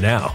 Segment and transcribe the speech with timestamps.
[0.00, 0.34] now.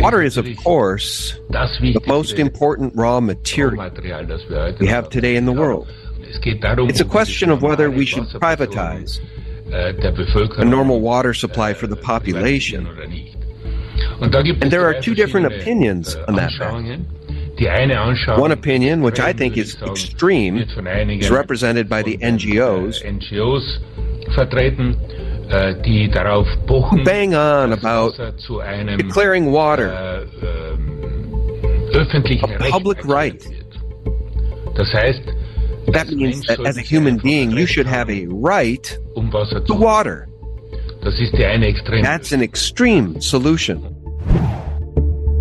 [0.00, 3.90] Water is, of course, the most important raw material
[4.80, 5.88] we have today in the world.
[6.20, 9.20] It's a question of whether we should privatize
[9.72, 12.86] a normal water supply for the population.
[14.20, 17.04] And there are two different opinions on that matter.
[18.40, 23.02] One opinion, which I think is extreme, is represented by the NGOs,
[27.04, 28.14] bang on about
[28.98, 29.88] declaring water
[32.42, 33.40] a public right.
[35.92, 38.84] That means that as a human being, you should have a right
[39.66, 40.28] to water.
[42.02, 43.94] That's an extreme solution.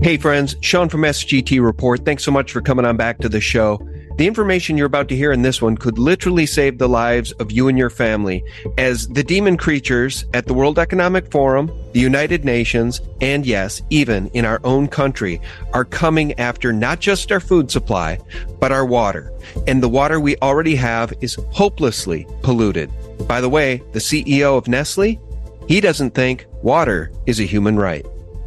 [0.02, 2.06] Hey, friends, Sean from SGT Report.
[2.06, 3.80] Thanks so much for coming on back to the show.
[4.18, 7.52] The information you're about to hear in this one could literally save the lives of
[7.52, 8.44] you and your family
[8.80, 14.26] as the demon creatures at the World Economic Forum, the United Nations, and yes, even
[14.30, 15.40] in our own country
[15.72, 18.18] are coming after not just our food supply,
[18.60, 19.32] but our water.
[19.68, 22.90] And the water we already have is hopelessly polluted.
[23.28, 25.20] By the way, the CEO of Nestle,
[25.68, 28.06] he doesn't think water is a human right.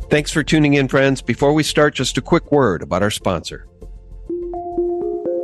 [0.08, 1.22] Thanks for tuning in, friends.
[1.22, 3.69] Before we start, just a quick word about our sponsor.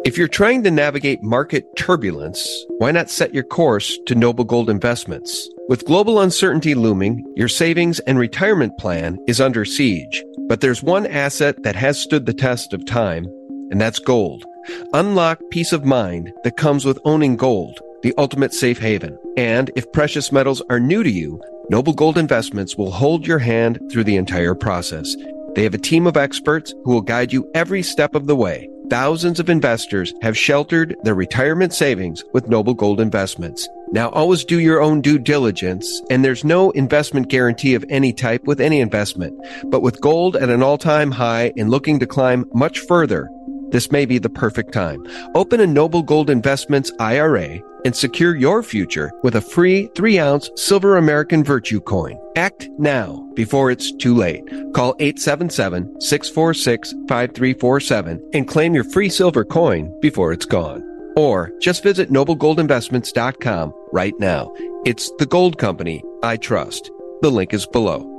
[0.06, 4.70] If you're trying to navigate market turbulence, why not set your course to Noble Gold
[4.70, 5.50] Investments?
[5.69, 10.23] With global uncertainty looming, your savings and retirement plan is under siege.
[10.47, 13.25] But there's one asset that has stood the test of time,
[13.73, 14.44] and that's gold.
[14.93, 19.19] Unlock peace of mind that comes with owning gold, the ultimate safe haven.
[19.37, 23.81] And if precious metals are new to you, Noble Gold Investments will hold your hand
[23.91, 25.17] through the entire process.
[25.56, 28.69] They have a team of experts who will guide you every step of the way.
[28.88, 33.69] Thousands of investors have sheltered their retirement savings with Noble Gold Investments.
[33.91, 38.44] Now always do your own due diligence, and there's no investment guarantee of any type
[38.44, 39.35] with any investment.
[39.65, 43.29] But with gold at an all-time high and looking to climb much further,
[43.70, 45.06] this may be the perfect time.
[45.34, 50.50] Open a Noble Gold Investments IRA and secure your future with a free 3 ounce
[50.56, 52.18] silver American Virtue coin.
[52.34, 54.44] Act now before it's too late.
[54.74, 60.82] Call 877 646 5347 and claim your free silver coin before it's gone.
[61.16, 64.52] Or just visit noblegoldinvestments.com right now.
[64.84, 66.90] It's the gold company I trust.
[67.22, 68.12] The link is below.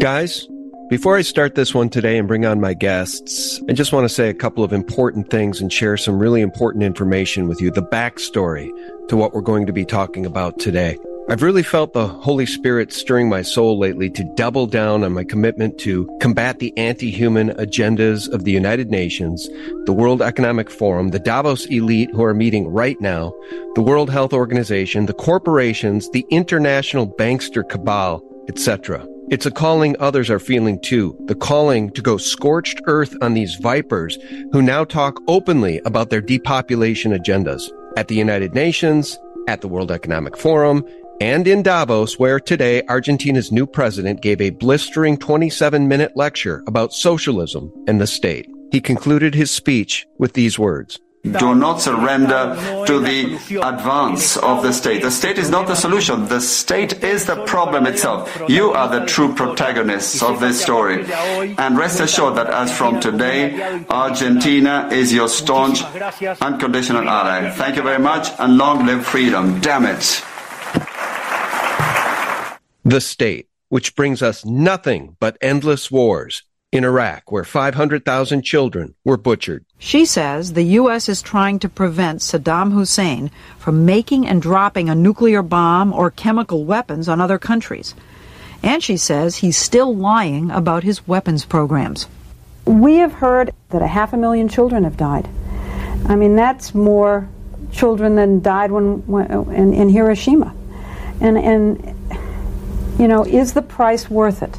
[0.00, 0.48] Guys,
[0.88, 4.14] before I start this one today and bring on my guests, I just want to
[4.14, 7.72] say a couple of important things and share some really important information with you.
[7.72, 8.70] The backstory
[9.08, 10.96] to what we're going to be talking about today.
[11.28, 15.24] I've really felt the Holy Spirit stirring my soul lately to double down on my
[15.24, 19.48] commitment to combat the anti-human agendas of the United Nations,
[19.86, 23.32] the World Economic Forum, the Davos elite who are meeting right now,
[23.74, 29.04] the World Health Organization, the corporations, the international bankster cabal, etc.
[29.28, 31.16] It's a calling others are feeling too.
[31.24, 34.16] The calling to go scorched earth on these vipers
[34.52, 39.18] who now talk openly about their depopulation agendas at the United Nations,
[39.48, 40.84] at the World Economic Forum,
[41.20, 46.92] and in Davos, where today Argentina's new president gave a blistering 27 minute lecture about
[46.92, 48.48] socialism and the state.
[48.70, 51.00] He concluded his speech with these words.
[51.24, 52.54] Do not surrender
[52.86, 55.02] to the advance of the state.
[55.02, 56.26] The state is not the solution.
[56.26, 58.30] The state is the problem itself.
[58.48, 61.04] You are the true protagonists of this story.
[61.58, 65.82] And rest assured that as from today, Argentina is your staunch,
[66.40, 67.50] unconditional ally.
[67.50, 69.60] Thank you very much and long live freedom.
[69.60, 70.22] Damn it.
[72.84, 76.44] The state, which brings us nothing but endless wars
[76.76, 79.64] in Iraq, where 500,000 children were butchered.
[79.78, 81.08] She says the U.S.
[81.08, 86.64] is trying to prevent Saddam Hussein from making and dropping a nuclear bomb or chemical
[86.64, 87.94] weapons on other countries.
[88.62, 92.08] And she says he's still lying about his weapons programs.
[92.64, 95.28] We have heard that a half a million children have died.
[96.08, 97.28] I mean, that's more
[97.72, 100.54] children than died when, when in, in Hiroshima.
[101.20, 101.94] And, and,
[102.98, 104.58] you know, is the price worth it?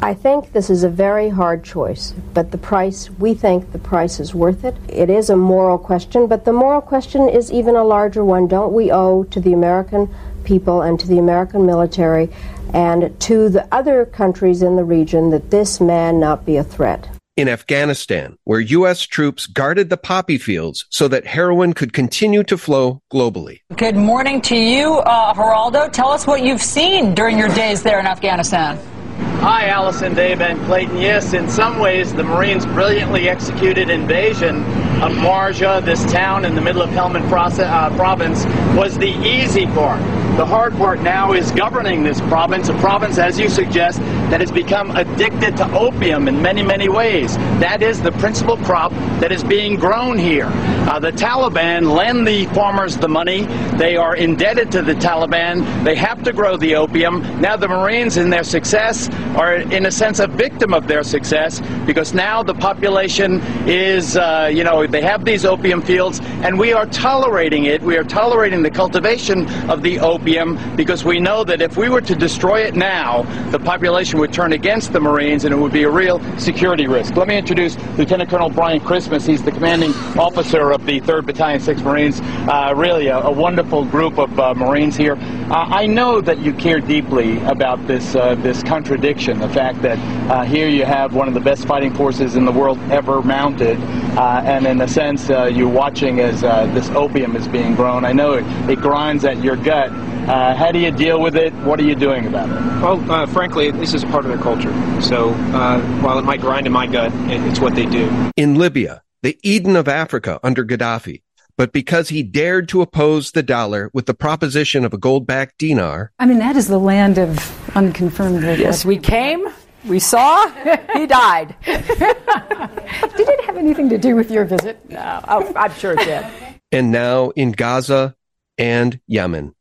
[0.00, 4.20] I think this is a very hard choice, but the price, we think the price
[4.20, 4.76] is worth it.
[4.88, 8.46] It is a moral question, but the moral question is even a larger one.
[8.46, 10.08] Don't we owe to the American
[10.44, 12.30] people and to the American military
[12.72, 17.08] and to the other countries in the region that this man not be a threat?
[17.36, 19.02] In Afghanistan, where U.S.
[19.02, 23.60] troops guarded the poppy fields so that heroin could continue to flow globally.
[23.76, 25.92] Good morning to you, uh, Geraldo.
[25.92, 28.78] Tell us what you've seen during your days there in Afghanistan.
[29.18, 30.98] Hi, Allison, Dave, and Clayton.
[30.98, 34.62] Yes, in some ways, the Marines' brilliantly executed invasion
[35.02, 38.44] of Marja, this town in the middle of Helmand uh, province,
[38.76, 40.00] was the easy part.
[40.38, 43.98] The hard part now is governing this province, a province, as you suggest,
[44.30, 47.36] that has become addicted to opium in many, many ways.
[47.58, 50.46] That is the principal crop that is being grown here.
[50.46, 53.46] Uh, the Taliban lend the farmers the money.
[53.78, 55.84] They are indebted to the Taliban.
[55.84, 57.40] They have to grow the opium.
[57.40, 61.60] Now the Marines, in their success, are in a sense a victim of their success
[61.84, 66.72] because now the population is, uh, you know, they have these opium fields and we
[66.72, 67.82] are tolerating it.
[67.82, 70.27] We are tolerating the cultivation of the opium
[70.76, 74.52] because we know that if we were to destroy it now, the population would turn
[74.52, 77.16] against the Marines and it would be a real security risk.
[77.16, 79.24] Let me introduce Lieutenant Colonel Brian Christmas.
[79.24, 82.20] He's the commanding officer of the 3rd Battalion, 6th Marines.
[82.20, 85.16] Uh, really a, a, wonderful group of uh, Marines here.
[85.50, 89.98] Uh, I know that you care deeply about this, uh, this contradiction, the fact that
[90.30, 93.78] uh, here you have one of the best fighting forces in the world ever mounted,
[94.18, 96.42] uh, and in a sense, you're watching as
[96.74, 98.04] this opium is being grown.
[98.04, 99.90] I know it, it grinds at your gut.
[100.28, 101.54] Uh, how do you deal with it?
[101.64, 102.82] What are you doing about it?
[102.82, 104.70] Well, uh, frankly, this is a part of their culture.
[105.00, 108.30] So uh, while it might grind in my gut, it, it's what they do.
[108.36, 111.22] In Libya, the Eden of Africa under Gaddafi,
[111.56, 115.56] but because he dared to oppose the dollar with the proposition of a gold backed
[115.56, 116.12] dinar.
[116.18, 118.42] I mean, that is the land of unconfirmed.
[118.42, 119.46] Yes, we came,
[119.86, 120.46] we saw,
[120.92, 121.56] he died.
[121.64, 124.90] did it have anything to do with your visit?
[124.90, 126.26] No, oh, I'm sure it did.
[126.70, 128.14] And now in Gaza
[128.58, 129.54] and Yemen.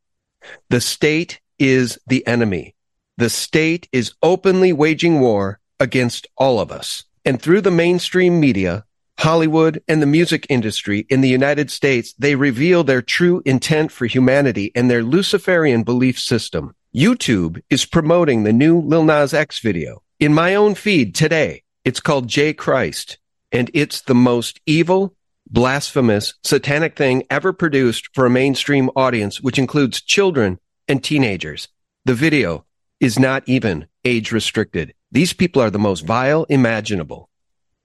[0.70, 2.76] The state is the enemy.
[3.18, 7.04] The state is openly waging war against all of us.
[7.26, 8.86] And through the mainstream media,
[9.20, 14.06] Hollywood and the music industry in the United States, they reveal their true intent for
[14.06, 16.76] humanity and their Luciferian belief system.
[16.96, 20.04] YouTube is promoting the new Lil Nas X video.
[20.20, 23.18] In my own feed today, it's called J Christ,
[23.52, 25.16] and it's the most evil,
[25.50, 31.68] blasphemous, satanic thing ever produced for a mainstream audience, which includes children and teenagers.
[32.06, 32.66] The video
[33.00, 34.94] is not even age restricted.
[35.12, 37.30] These people are the most vile imaginable.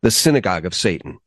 [0.02, 1.19] The synagogue of Satan.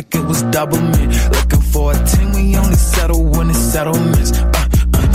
[0.00, 1.12] Like it was double mint.
[1.32, 4.32] Looking for a 10, we only settle when it's settlements.
[4.32, 4.50] Uh,
[4.94, 5.06] uh,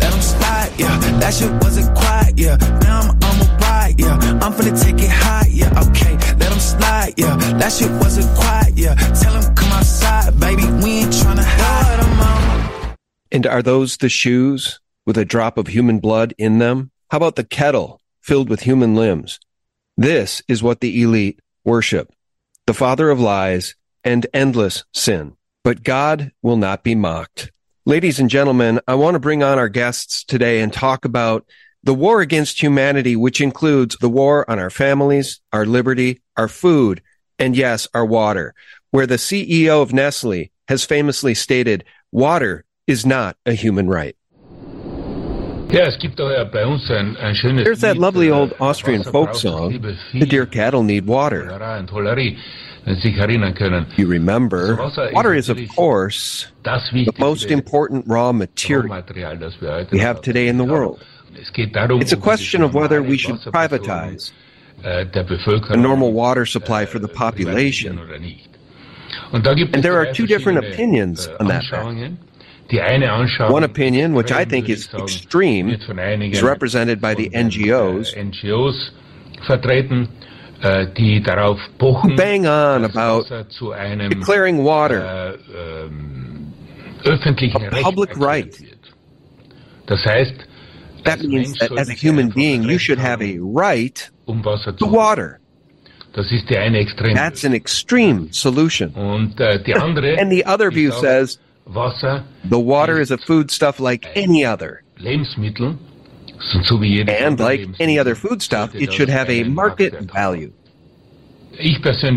[0.00, 0.98] let them slide, yeah.
[1.20, 2.56] That shit wasn't quiet, yeah.
[2.82, 4.42] Now I'm on a ride, yeah.
[4.42, 5.84] I'm finna take it high, yeah.
[5.88, 7.36] Okay, let them slide, yeah.
[7.60, 8.94] That shit wasn't quiet, yeah.
[8.94, 10.64] Tell them come outside, baby.
[10.82, 12.96] We ain't tryna hide them out.
[13.32, 16.90] And are those the shoes with a drop of human blood in them?
[17.10, 19.40] How about the kettle filled with human limbs?
[19.96, 22.12] This is what the elite worship.
[22.66, 25.32] The father of lies and endless sin.
[25.64, 27.50] But God will not be mocked.
[27.86, 31.46] Ladies and gentlemen, I want to bring on our guests today and talk about
[31.82, 37.00] the war against humanity, which includes the war on our families, our liberty, our food,
[37.38, 38.54] and yes, our water,
[38.90, 41.82] where the CEO of Nestle has famously stated,
[42.12, 44.17] water is not a human right.
[47.64, 49.80] There's that lovely old Austrian folk song,
[50.14, 51.44] The Dear Cattle Need Water.
[53.96, 54.76] You remember,
[55.12, 59.02] water is, of course, the most important raw material
[59.92, 61.04] we have today in the world.
[61.34, 64.32] It's a question of whether we should privatize
[64.84, 67.98] a normal water supply for the population.
[69.32, 71.64] And there are two different opinions on that
[72.70, 78.14] One opinion, which I think is extreme, is represented by the NGOs
[80.60, 83.26] die darauf pochen, bang on about
[84.10, 85.90] declaring water a
[87.82, 88.60] public right.
[91.04, 95.40] That means that as a human being, you should have a right to water.
[96.12, 98.92] That's an extreme solution.
[98.94, 101.38] äh, and the other view says
[102.44, 104.82] the water is a foodstuff like any other.
[107.08, 110.52] And like any other foodstuff, it should have a market value.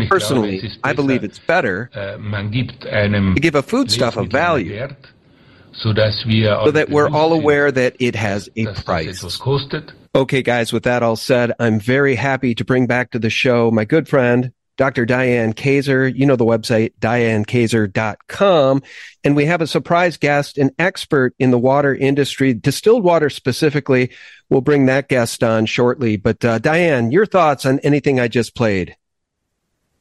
[0.08, 4.88] Personally, I believe it's better äh, to give a foodstuff a value
[5.72, 9.40] so that we're all aware that it has a price.
[10.14, 13.70] Okay, guys, with that all said, I'm very happy to bring back to the show
[13.70, 15.04] my good friend, Dr.
[15.06, 16.14] Diane Kazer.
[16.14, 18.82] You know the website, dianekazer.com.
[19.24, 24.10] And we have a surprise guest, an expert in the water industry, distilled water specifically.
[24.48, 26.16] We'll bring that guest on shortly.
[26.16, 28.96] But uh, Diane, your thoughts on anything I just played?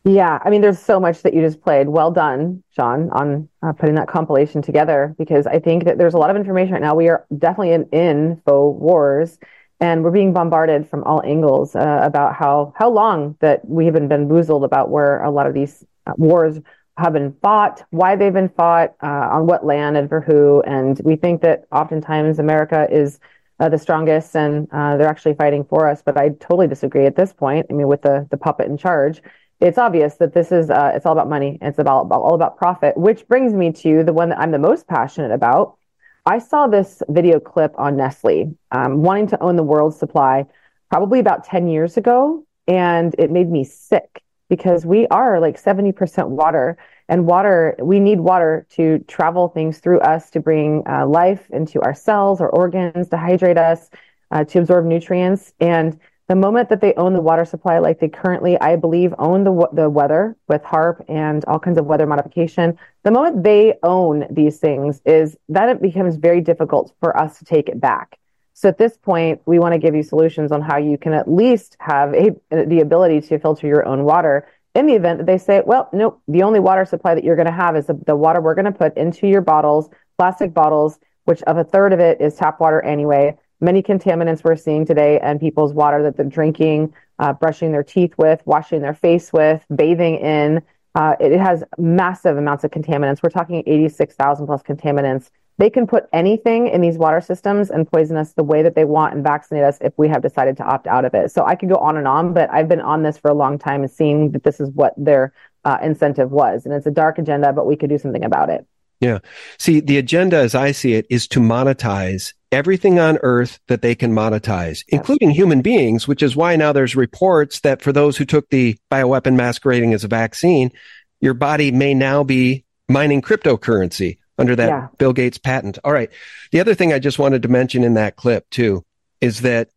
[0.04, 1.88] Yeah, I mean, there's so much that you just played.
[1.88, 6.18] Well done, Sean, on uh, putting that compilation together because I think that there's a
[6.18, 6.96] lot of information right now.
[6.96, 9.38] We are definitely in info wars,
[9.82, 13.94] and we're being bombarded from all angles uh, about how how long that we have
[13.94, 16.60] been bamboozled about where a lot of these uh, wars
[16.98, 20.62] have been fought, why they've been fought, uh, on what land, and for who.
[20.62, 23.20] And we think that oftentimes America is
[23.60, 26.02] uh, the strongest and uh, they're actually fighting for us.
[26.02, 27.66] But I totally disagree at this point.
[27.70, 29.22] I mean, with the the puppet in charge
[29.62, 31.60] it's obvious that this is uh, it's all about money.
[31.62, 34.60] It's about, about all about profit, which brings me to the one that I'm the
[34.60, 35.78] most passionate about.
[36.26, 40.46] I saw this video clip on Nestle um, wanting to own the world's supply
[40.90, 46.28] probably about 10 years ago, and it made me sick because we are like 70%
[46.28, 51.50] water, and water we need water to travel things through us to bring uh, life
[51.52, 53.90] into our cells or organs to hydrate us,
[54.30, 56.00] uh, to absorb nutrients, and
[56.32, 59.68] the moment that they own the water supply, like they currently, I believe, own the
[59.74, 64.58] the weather with HAARP and all kinds of weather modification, the moment they own these
[64.58, 68.18] things is that it becomes very difficult for us to take it back.
[68.54, 71.30] So at this point, we want to give you solutions on how you can at
[71.30, 75.38] least have a, the ability to filter your own water in the event that they
[75.38, 78.16] say, well, nope, the only water supply that you're going to have is the, the
[78.16, 82.00] water we're going to put into your bottles, plastic bottles, which of a third of
[82.00, 86.26] it is tap water anyway many contaminants we're seeing today and people's water that they're
[86.26, 90.62] drinking, uh, brushing their teeth with, washing their face with, bathing in.
[90.96, 93.24] Uh, it has massive amounts of contaminants.
[93.24, 95.30] We're talking 86,000 plus contaminants.
[95.58, 98.84] They can put anything in these water systems and poison us the way that they
[98.84, 101.32] want and vaccinate us if we have decided to opt out of it.
[101.32, 103.60] So I could go on and on, but I've been on this for a long
[103.60, 105.34] time and seeing that this is what their
[105.64, 106.66] uh, incentive was.
[106.66, 108.66] And it's a dark agenda, but we could do something about it.
[109.02, 109.20] Yeah.
[109.58, 113.96] See, the agenda as I see it is to monetize everything on earth that they
[113.96, 118.26] can monetize, including human beings, which is why now there's reports that for those who
[118.26, 120.72] took the bioweapon masquerading as a vaccine,
[121.20, 124.88] your body may now be mining cryptocurrency under that yeah.
[124.98, 125.80] Bill Gates patent.
[125.84, 126.12] All right.
[126.52, 128.86] The other thing I just wanted to mention in that clip too
[129.20, 129.70] is that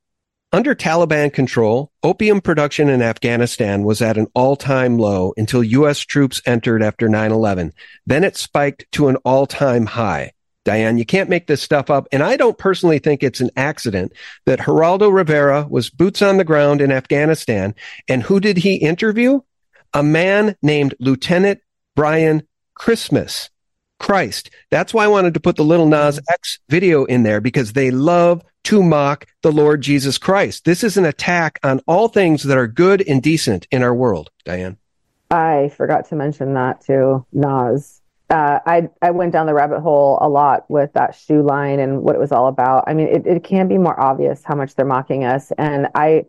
[0.54, 5.98] under Taliban control, opium production in Afghanistan was at an all-time low until U.S.
[5.98, 7.72] troops entered after 9-11.
[8.06, 10.32] Then it spiked to an all-time high.
[10.64, 12.06] Diane, you can't make this stuff up.
[12.12, 14.12] And I don't personally think it's an accident
[14.46, 17.74] that Geraldo Rivera was boots on the ground in Afghanistan.
[18.08, 19.40] And who did he interview?
[19.92, 21.60] A man named Lieutenant
[21.96, 23.50] Brian Christmas.
[24.00, 24.50] Christ.
[24.70, 27.90] That's why I wanted to put the Lil Nas X video in there because they
[27.90, 30.64] love to mock the Lord Jesus Christ.
[30.64, 34.30] This is an attack on all things that are good and decent in our world,
[34.44, 34.78] Diane.
[35.30, 38.00] I forgot to mention that to Nas.
[38.30, 42.02] Uh, I I went down the rabbit hole a lot with that shoe line and
[42.02, 42.84] what it was all about.
[42.86, 45.52] I mean, it, it can be more obvious how much they're mocking us.
[45.58, 46.24] And I,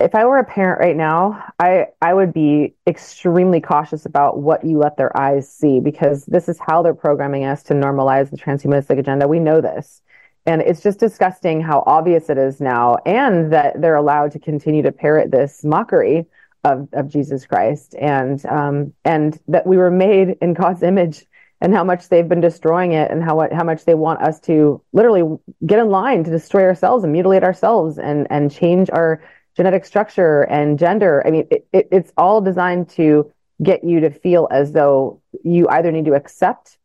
[0.00, 4.64] if I were a parent right now, I I would be extremely cautious about what
[4.64, 8.38] you let their eyes see because this is how they're programming us to normalize the
[8.38, 9.28] transhumanistic agenda.
[9.28, 10.00] We know this.
[10.46, 14.82] And it's just disgusting how obvious it is now, and that they're allowed to continue
[14.82, 16.26] to parrot this mockery
[16.64, 21.24] of, of Jesus Christ, and um, and that we were made in God's image,
[21.60, 24.82] and how much they've been destroying it, and how how much they want us to
[24.92, 29.22] literally get in line to destroy ourselves and mutilate ourselves, and and change our
[29.56, 31.22] genetic structure and gender.
[31.26, 35.68] I mean, it, it, it's all designed to get you to feel as though you
[35.68, 36.76] either need to accept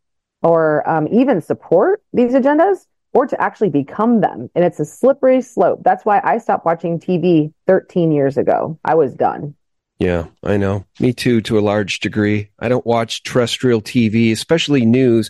[0.43, 4.49] or um, even support these agendas or to actually become them.
[4.55, 5.81] And it's a slippery slope.
[5.83, 8.79] That's why I stopped watching TV 13 years ago.
[8.85, 9.55] I was done.
[9.97, 10.85] Yeah, I know.
[10.99, 12.49] Me too, to a large degree.
[12.59, 15.29] I don't watch terrestrial TV, especially news,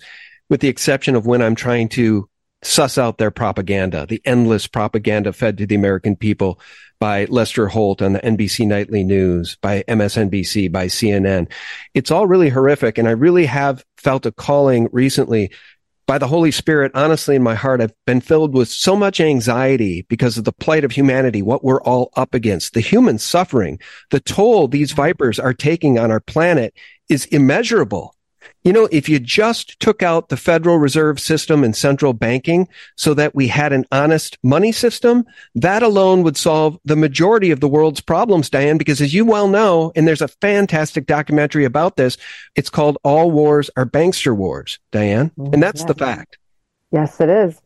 [0.50, 2.30] with the exception of when I'm trying to
[2.62, 6.60] suss out their propaganda, the endless propaganda fed to the American people
[7.00, 11.50] by Lester Holt on the NBC Nightly News, by MSNBC, by CNN.
[11.94, 12.98] It's all really horrific.
[12.98, 15.52] And I really have felt a calling recently
[16.10, 20.08] by the Holy Spirit, honestly, in my heart, I've been filled with so much anxiety
[20.10, 24.20] because of the plight of humanity, what we're all up against, the human suffering, the
[24.20, 26.74] toll these vipers are taking on our planet
[27.10, 28.16] is immeasurable.
[28.64, 32.68] You know, if you just took out the Federal Reserve System and central banking
[32.98, 37.62] so that we had an honest money system, that alone would solve the majority of
[37.62, 41.96] the world's problems, Diane, because as you well know, and there's a fantastic documentary about
[41.96, 42.18] this,
[42.56, 45.32] it's called All Wars Are Bankster Wars, Diane.
[45.40, 46.38] Oh, and that's the fact.
[46.92, 47.62] Yes, it is.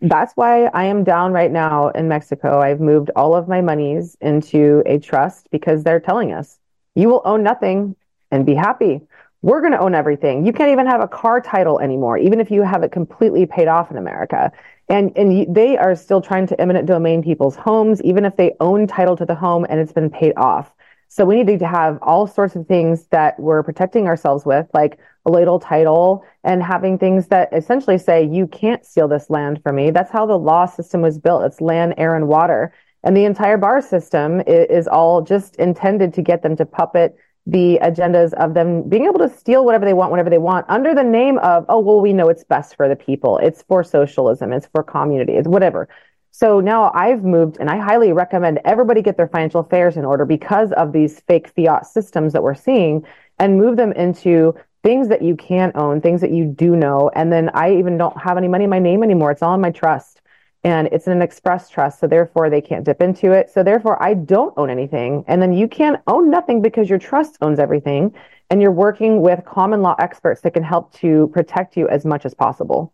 [0.00, 2.60] That's why I am down right now in Mexico.
[2.60, 6.58] I've moved all of my monies into a trust because they're telling us
[6.94, 7.96] you will own nothing
[8.30, 9.00] and be happy
[9.42, 10.44] we're going to own everything.
[10.44, 13.68] You can't even have a car title anymore, even if you have it completely paid
[13.68, 14.50] off in America.
[14.88, 18.86] And and they are still trying to eminent domain people's homes, even if they own
[18.86, 20.72] title to the home and it's been paid off.
[21.08, 24.98] So we need to have all sorts of things that we're protecting ourselves with, like
[25.26, 29.90] allodial title and having things that essentially say, you can't steal this land from me.
[29.90, 31.44] That's how the law system was built.
[31.44, 32.74] It's land, air, and water.
[33.04, 37.16] And the entire bar system is, is all just intended to get them to puppet
[37.48, 40.94] the agendas of them being able to steal whatever they want, whenever they want, under
[40.94, 43.38] the name of, oh, well, we know it's best for the people.
[43.38, 44.52] It's for socialism.
[44.52, 45.32] It's for community.
[45.32, 45.88] It's whatever.
[46.30, 50.26] So now I've moved and I highly recommend everybody get their financial affairs in order
[50.26, 53.06] because of these fake fiat systems that we're seeing
[53.38, 57.10] and move them into things that you can own, things that you do know.
[57.14, 59.30] And then I even don't have any money in my name anymore.
[59.30, 60.20] It's all in my trust
[60.68, 61.98] and it's an express trust.
[61.98, 63.50] So therefore they can't dip into it.
[63.50, 65.24] So therefore I don't own anything.
[65.26, 68.14] And then you can't own nothing because your trust owns everything.
[68.50, 72.26] And you're working with common law experts that can help to protect you as much
[72.26, 72.92] as possible.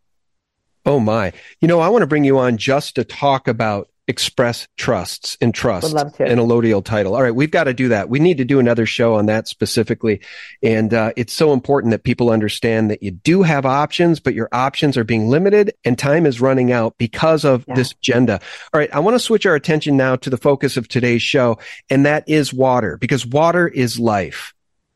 [0.86, 1.32] Oh my.
[1.60, 5.54] You know, I want to bring you on just to talk about express trusts and
[5.54, 7.14] trust and allodial title.
[7.14, 8.08] All right, we've got to do that.
[8.08, 10.20] We need to do another show on that specifically.
[10.62, 14.48] And uh, it's so important that people understand that you do have options, but your
[14.52, 17.74] options are being limited and time is running out because of yeah.
[17.74, 18.40] this agenda.
[18.72, 21.58] All right, I want to switch our attention now to the focus of today's show,
[21.90, 24.53] and that is water, because water is life.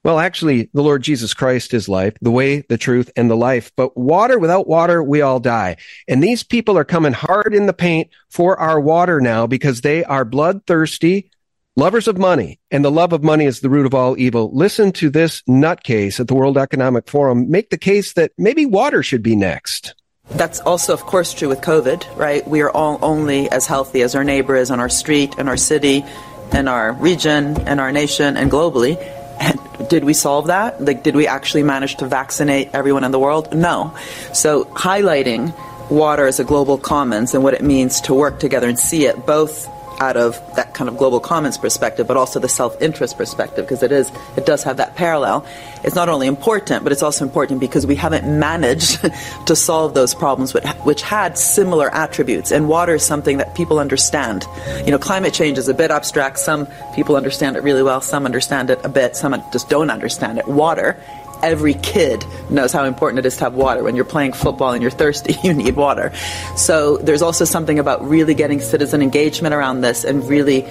[0.08, 3.70] Well, actually, the Lord Jesus Christ is life, the way, the truth, and the life.
[3.76, 5.76] But water, without water, we all die.
[6.08, 10.04] And these people are coming hard in the paint for our water now because they
[10.04, 11.30] are bloodthirsty,
[11.76, 12.58] lovers of money.
[12.70, 14.50] And the love of money is the root of all evil.
[14.50, 19.02] Listen to this nutcase at the World Economic Forum make the case that maybe water
[19.02, 19.94] should be next.
[20.30, 22.48] That's also, of course, true with COVID, right?
[22.48, 25.58] We are all only as healthy as our neighbor is on our street and our
[25.58, 26.02] city
[26.50, 29.17] and our region and our nation and globally.
[29.40, 30.82] And did we solve that?
[30.84, 33.54] Like, did we actually manage to vaccinate everyone in the world?
[33.54, 33.94] No.
[34.32, 35.54] So, highlighting
[35.90, 39.26] water as a global commons and what it means to work together and see it
[39.26, 39.68] both
[40.00, 43.92] out of that kind of global commons perspective, but also the self-interest perspective, because it
[43.92, 45.44] is, it does have that parallel.
[45.84, 49.00] It's not only important, but it's also important because we haven't managed
[49.46, 52.50] to solve those problems, which, which had similar attributes.
[52.50, 54.46] And water is something that people understand.
[54.84, 56.38] You know, climate change is a bit abstract.
[56.38, 58.00] Some people understand it really well.
[58.00, 59.16] Some understand it a bit.
[59.16, 60.46] Some just don't understand it.
[60.46, 60.96] Water
[61.42, 63.82] every kid knows how important it is to have water.
[63.82, 66.12] When you're playing football and you're thirsty, you need water.
[66.56, 70.66] So there's also something about really getting citizen engagement around this and really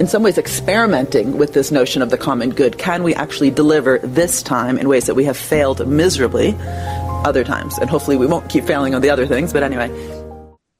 [0.00, 2.78] in some ways experimenting with this notion of the common good.
[2.78, 7.78] Can we actually deliver this time in ways that we have failed miserably other times?
[7.78, 9.88] And hopefully we won't keep failing on the other things, but anyway.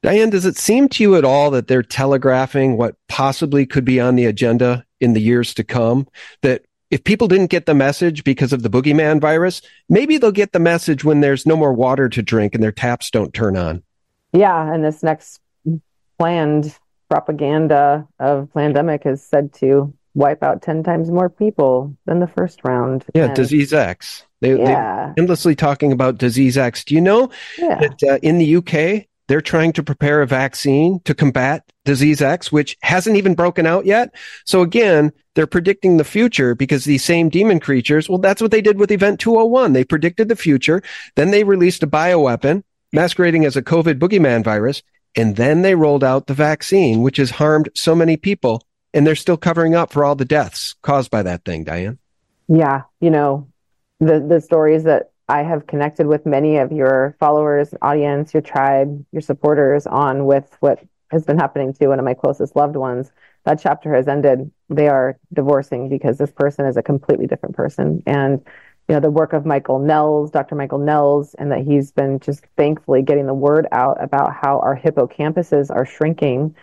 [0.02, 4.00] Diane, does it seem to you at all that they're telegraphing what possibly could be
[4.00, 6.06] on the agenda in the years to come?
[6.42, 10.52] That if people didn't get the message because of the boogeyman virus, maybe they'll get
[10.52, 13.82] the message when there's no more water to drink and their taps don't turn on.
[14.32, 15.40] Yeah, and this next
[16.20, 16.72] planned
[17.10, 22.60] propaganda of pandemic is said to wipe out 10 times more people than the first
[22.62, 23.04] round.
[23.12, 24.24] Yeah, and, disease X.
[24.40, 25.14] They, yeah.
[25.18, 26.84] endlessly talking about disease X.
[26.84, 27.28] Do you know
[27.58, 27.80] yeah.
[27.80, 32.52] that uh, in the UK, they're trying to prepare a vaccine to combat disease X,
[32.52, 34.14] which hasn't even broken out yet.
[34.44, 38.60] So again, they're predicting the future because these same demon creatures, well, that's what they
[38.60, 39.72] did with Event 201.
[39.72, 40.82] They predicted the future.
[41.16, 44.82] Then they released a bioweapon masquerading as a COVID boogeyman virus.
[45.16, 48.62] And then they rolled out the vaccine, which has harmed so many people.
[48.92, 51.98] And they're still covering up for all the deaths caused by that thing, Diane.
[52.48, 52.82] Yeah.
[53.00, 53.48] You know,
[54.00, 59.04] the, the stories that I have connected with many of your followers, audience, your tribe,
[59.12, 63.10] your supporters on with what has been happening to one of my closest loved ones.
[63.44, 64.50] That chapter has ended.
[64.68, 68.02] They are divorcing because this person is a completely different person.
[68.06, 68.40] And,
[68.88, 70.56] you know, the work of Michael Nehls, Dr.
[70.56, 74.78] Michael Nehls, and that he's been just thankfully getting the word out about how our
[74.78, 76.54] hippocampuses are shrinking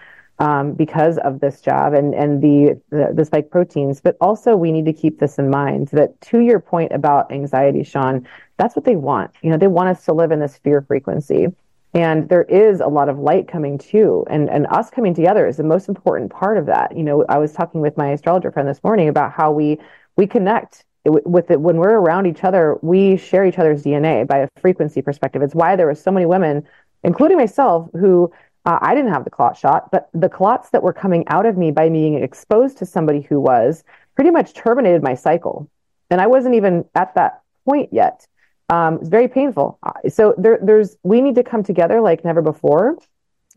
[0.41, 4.01] um, because of this job and and the, the, the spike proteins.
[4.01, 7.83] But also, we need to keep this in mind that to your point about anxiety,
[7.83, 8.27] Sean,
[8.61, 9.31] that's what they want.
[9.41, 11.47] You know, they want us to live in this fear frequency.
[11.95, 15.57] And there is a lot of light coming too, and and us coming together is
[15.57, 16.95] the most important part of that.
[16.95, 19.77] You know, I was talking with my astrologer friend this morning about how we
[20.15, 22.77] we connect with it when we're around each other.
[22.81, 25.41] We share each other's DNA by a frequency perspective.
[25.41, 26.65] It's why there were so many women,
[27.03, 28.31] including myself, who
[28.65, 31.57] uh, I didn't have the clot shot, but the clots that were coming out of
[31.57, 33.83] me by being exposed to somebody who was
[34.15, 35.69] pretty much terminated my cycle.
[36.09, 38.27] And I wasn't even at that point yet.
[38.71, 39.77] Um, it's very painful.
[39.83, 42.97] Uh, so there, there's, we need to come together like never before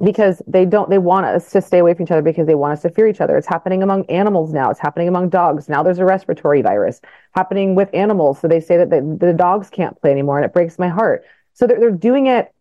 [0.04, 2.72] because they don't, they want us to stay away from each other because they want
[2.72, 3.36] us to fear each other.
[3.38, 4.70] It's happening among animals now.
[4.70, 5.68] It's happening among dogs.
[5.68, 7.00] Now there's a respiratory virus
[7.32, 8.40] happening with animals.
[8.40, 11.24] So they say that the, the dogs can't play anymore and it breaks my heart.
[11.52, 12.52] So they're, they're doing it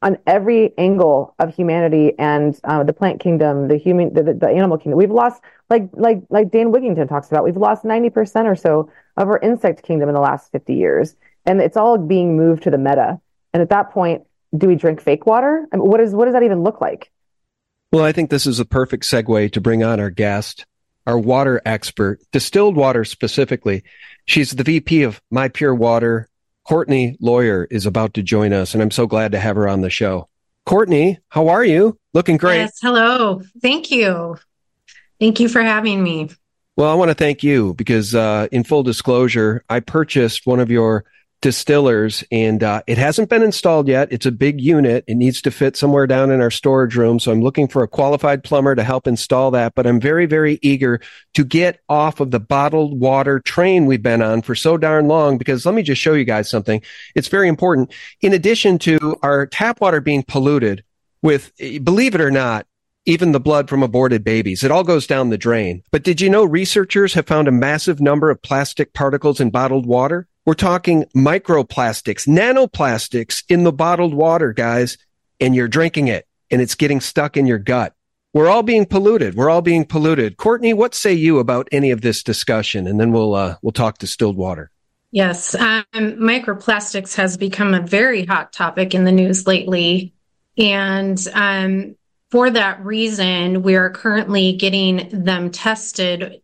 [0.00, 4.48] on every angle of humanity and uh, the plant kingdom, the human, the, the, the,
[4.48, 4.98] animal kingdom.
[4.98, 8.90] We've lost, like like like Dane Wigington talks about, we've lost ninety percent or so
[9.16, 11.16] of our insect kingdom in the last fifty years,
[11.46, 13.20] and it's all being moved to the meta.
[13.52, 14.22] And at that point,
[14.56, 15.66] do we drink fake water?
[15.72, 17.10] I mean, what is what does that even look like?
[17.92, 20.66] Well, I think this is a perfect segue to bring on our guest,
[21.06, 23.84] our water expert, distilled water specifically.
[24.26, 26.28] She's the VP of My Pure Water
[26.64, 29.82] Courtney Lawyer is about to join us, and I'm so glad to have her on
[29.82, 30.28] the show.
[30.66, 31.98] Courtney, how are you?
[32.14, 32.56] Looking great.
[32.56, 33.42] Yes, hello.
[33.60, 34.38] Thank you.
[35.20, 36.30] Thank you for having me.
[36.76, 40.70] Well, I want to thank you because, uh, in full disclosure, I purchased one of
[40.70, 41.04] your
[41.44, 44.10] distillers and uh, it hasn't been installed yet.
[44.10, 45.04] It's a big unit.
[45.06, 47.20] It needs to fit somewhere down in our storage room.
[47.20, 49.74] So I'm looking for a qualified plumber to help install that.
[49.74, 51.02] But I'm very, very eager
[51.34, 55.36] to get off of the bottled water train we've been on for so darn long
[55.36, 56.80] because let me just show you guys something.
[57.14, 57.92] It's very important.
[58.22, 60.82] In addition to our tap water being polluted
[61.20, 62.66] with, believe it or not,
[63.04, 64.64] even the blood from aborted babies.
[64.64, 65.82] It all goes down the drain.
[65.90, 69.84] But did you know researchers have found a massive number of plastic particles in bottled
[69.84, 70.26] water?
[70.46, 74.98] We're talking microplastics, nanoplastics in the bottled water, guys,
[75.40, 77.94] and you're drinking it and it's getting stuck in your gut.
[78.34, 79.36] We're all being polluted.
[79.36, 80.36] We're all being polluted.
[80.36, 82.86] Courtney, what say you about any of this discussion?
[82.86, 84.70] And then we'll uh, we'll talk distilled water.
[85.12, 90.12] Yes, um, microplastics has become a very hot topic in the news lately,
[90.58, 91.94] and um,
[92.30, 96.42] for that reason, we are currently getting them tested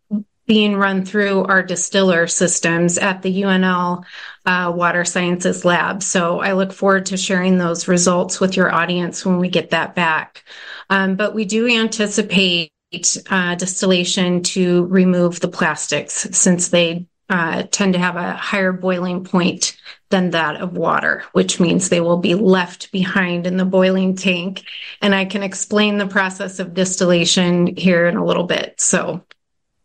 [0.51, 4.03] being run through our distiller systems at the UNL
[4.47, 6.03] uh, Water Sciences Lab.
[6.03, 9.95] So I look forward to sharing those results with your audience when we get that
[9.95, 10.43] back.
[10.89, 12.73] Um, but we do anticipate
[13.31, 19.23] uh, distillation to remove the plastics since they uh, tend to have a higher boiling
[19.23, 19.77] point
[20.09, 24.65] than that of water, which means they will be left behind in the boiling tank.
[25.01, 28.81] And I can explain the process of distillation here in a little bit.
[28.81, 29.25] So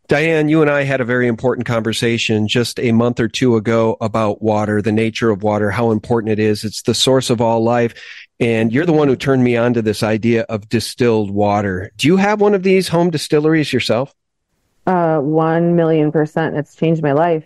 [0.08, 3.98] Diane, you and I had a very important conversation just a month or two ago
[4.02, 6.64] about water, the nature of water, how important it is.
[6.64, 7.96] It's the source of all life.
[8.40, 11.92] And you're the one who turned me on to this idea of distilled water.
[11.98, 14.14] Do you have one of these home distilleries yourself?
[14.86, 16.56] Uh, one million percent.
[16.56, 17.46] It's changed my life.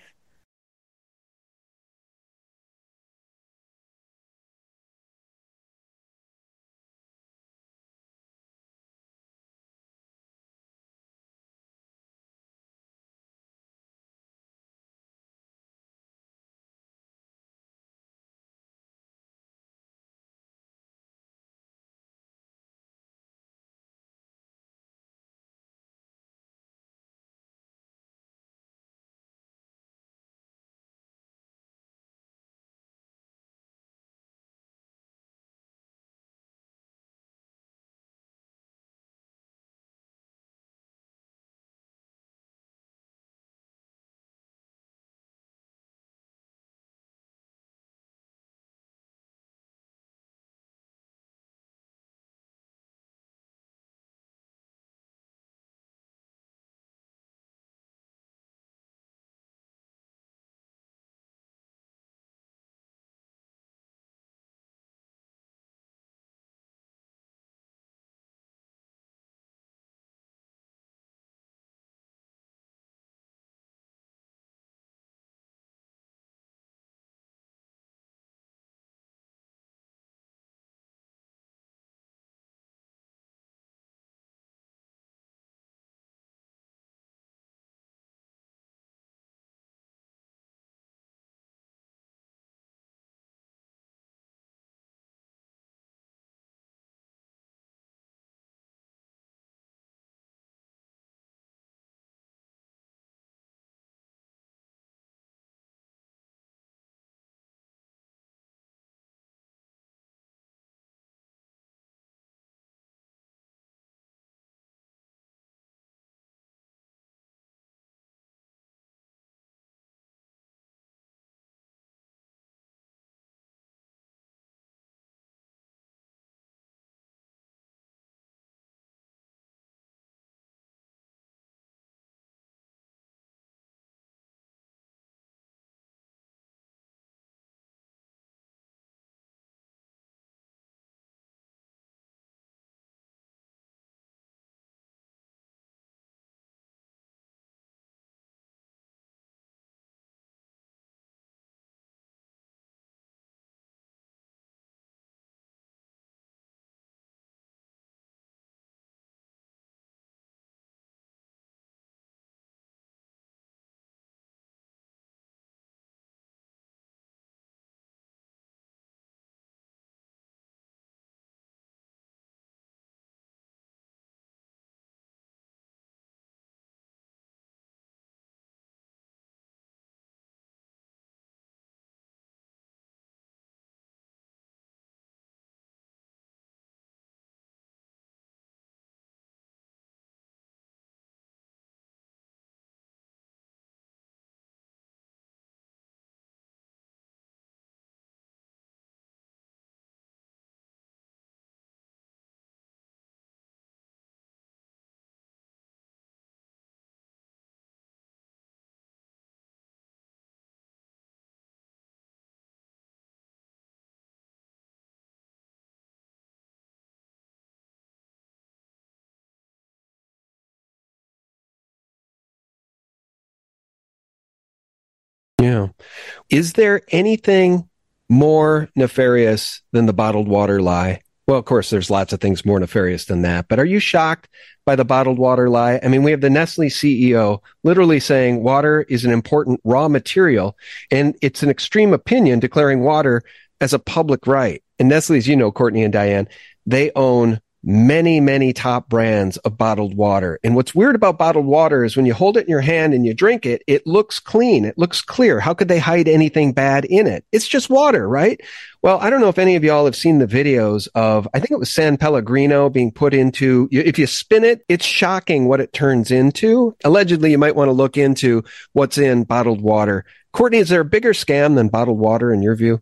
[226.30, 227.70] Is there anything
[228.10, 231.02] more nefarious than the bottled water lie?
[231.28, 233.48] Well, of course, there's lots of things more nefarious than that.
[233.48, 234.28] But are you shocked
[234.66, 235.80] by the bottled water lie?
[235.84, 240.58] I mean, we have the Nestle CEO literally saying water is an important raw material,
[240.90, 243.22] and it's an extreme opinion declaring water
[243.62, 244.64] as a public right.
[244.80, 246.28] And Nestle's, you know, Courtney and Diane,
[246.66, 250.40] they own many, many top brands of bottled water.
[250.44, 253.06] And what's weird about bottled water is when you hold it in your hand and
[253.06, 254.64] you drink it, it looks clean.
[254.64, 255.40] It looks clear.
[255.40, 257.26] How could they hide anything bad in it?
[257.32, 258.40] It's just water, right?
[258.82, 261.52] Well, I don't know if any of y'all have seen the videos of, I think
[261.52, 265.74] it was San Pellegrino being put into, if you spin it, it's shocking what it
[265.74, 266.78] turns into.
[266.86, 270.06] Allegedly, you might want to look into what's in bottled water.
[270.32, 272.82] Courtney, is there a bigger scam than bottled water in your view?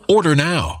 [0.11, 0.80] Order now.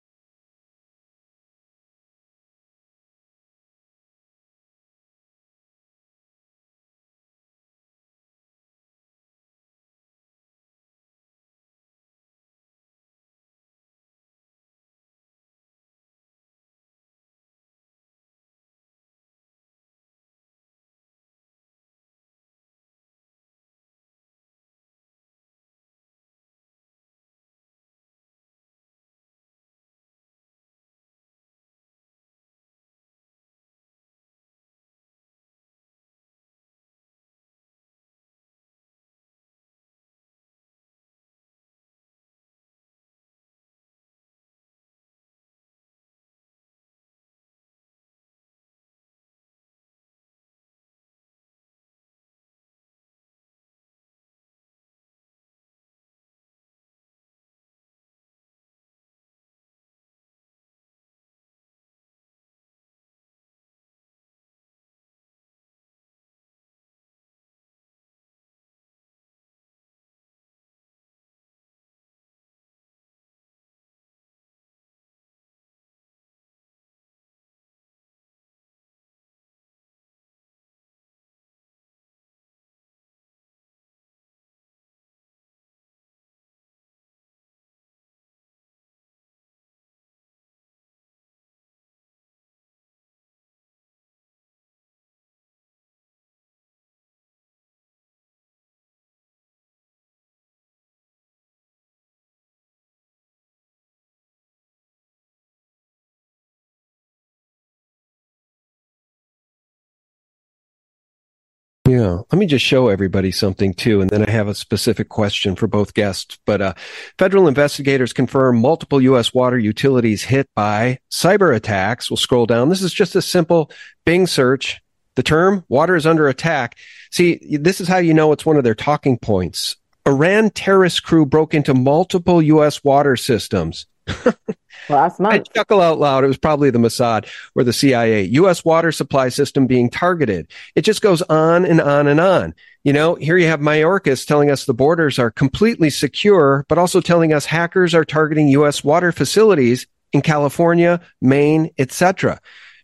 [111.91, 112.21] Yeah.
[112.31, 113.99] Let me just show everybody something too.
[113.99, 116.37] And then I have a specific question for both guests.
[116.45, 116.73] But uh,
[117.19, 119.33] federal investigators confirm multiple U.S.
[119.33, 122.09] water utilities hit by cyber attacks.
[122.09, 122.69] We'll scroll down.
[122.69, 123.71] This is just a simple
[124.05, 124.79] Bing search.
[125.15, 126.77] The term water is under attack.
[127.11, 129.75] See, this is how you know it's one of their talking points.
[130.07, 132.85] Iran terrorist crew broke into multiple U.S.
[132.85, 133.85] water systems.
[134.89, 135.33] Last month.
[135.33, 136.23] I chuckle out loud.
[136.23, 138.23] It was probably the Mossad or the CIA.
[138.23, 138.65] U.S.
[138.65, 140.51] water supply system being targeted.
[140.75, 142.53] It just goes on and on and on.
[142.83, 146.99] You know, here you have Mayorkas telling us the borders are completely secure, but also
[146.99, 148.83] telling us hackers are targeting U.S.
[148.83, 152.39] water facilities in California, Maine, etc.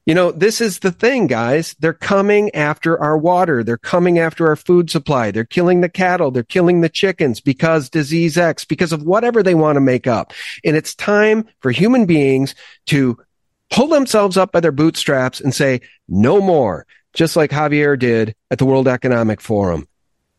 [0.08, 1.76] You know, this is the thing, guys.
[1.80, 3.62] They're coming after our water.
[3.62, 5.32] They're coming after our food supply.
[5.32, 6.32] They're killing the cattle.
[6.32, 10.32] They're killing the chickens because disease X, because of whatever they want to make up.
[10.64, 12.56] And it's time for human beings
[12.86, 13.18] to
[13.70, 18.60] pull themselves up by their bootstraps and say, no more, just like Javier did at
[18.60, 19.90] the World Economic Forum.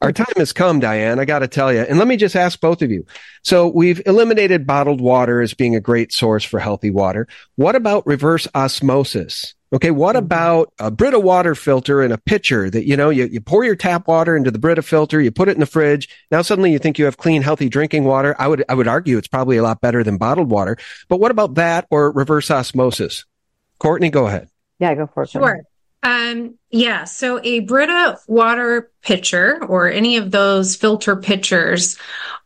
[0.01, 1.19] Our time has come, Diane.
[1.19, 1.81] I got to tell you.
[1.81, 3.05] And let me just ask both of you.
[3.43, 7.27] So we've eliminated bottled water as being a great source for healthy water.
[7.57, 9.55] What about reverse osmosis?
[9.73, 9.91] Okay.
[9.91, 10.25] What mm-hmm.
[10.25, 13.75] about a Brita water filter in a pitcher that, you know, you, you pour your
[13.75, 16.09] tap water into the Brita filter, you put it in the fridge.
[16.31, 18.37] Now suddenly you think you have clean, healthy drinking water.
[18.39, 20.79] I would, I would argue it's probably a lot better than bottled water.
[21.09, 23.25] But what about that or reverse osmosis?
[23.81, 24.49] Courtney, go ahead.
[24.79, 25.31] Yeah, go for it.
[25.31, 25.61] Sure.
[26.03, 31.99] Um, yeah, so a Brita water pitcher or any of those filter pitchers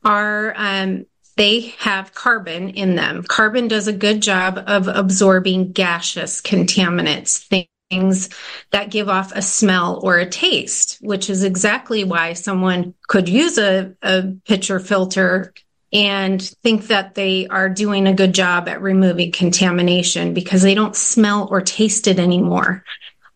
[0.05, 3.23] are um, they have carbon in them.
[3.25, 7.47] Carbon does a good job of absorbing gaseous contaminants,
[7.91, 8.29] things
[8.71, 13.59] that give off a smell or a taste, which is exactly why someone could use
[13.59, 15.53] a, a pitcher filter
[15.93, 20.97] and think that they are doing a good job at removing contamination because they don't
[20.97, 22.83] smell or taste it anymore.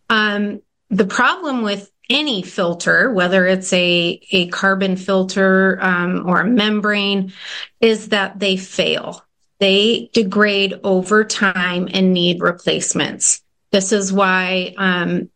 [0.09, 6.47] Um, the problem with any filter, whether it's a, a carbon filter um, or a
[6.47, 7.33] membrane,
[7.81, 9.23] is that they fail.
[9.59, 13.41] They degrade over time and need replacements.
[13.71, 15.29] This is why um,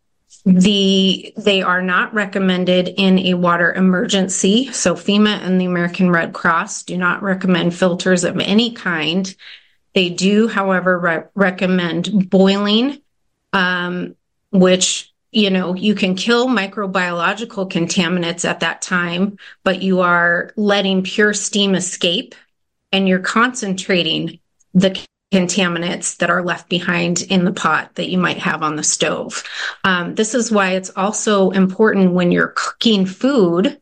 [0.45, 4.71] the they are not recommended in a water emergency.
[4.71, 9.33] So FEMA and the American Red Cross do not recommend filters of any kind.
[9.93, 13.01] They do, however, re- recommend boiling
[13.53, 14.15] um,
[14.51, 21.03] which you know you can kill microbiological contaminants at that time but you are letting
[21.03, 22.35] pure steam escape
[22.91, 24.39] and you're concentrating
[24.73, 24.99] the
[25.31, 29.43] contaminants that are left behind in the pot that you might have on the stove.
[29.83, 33.79] Um, this is why it's also important when you're cooking food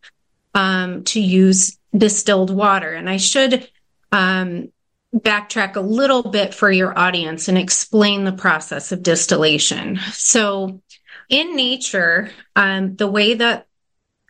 [0.54, 2.94] um, to use distilled water.
[2.94, 3.68] And i should
[4.12, 4.72] um,
[5.16, 10.00] backtrack a little bit for your audience and explain the process of distillation.
[10.14, 10.82] So,
[11.30, 13.68] in nature, um, the way that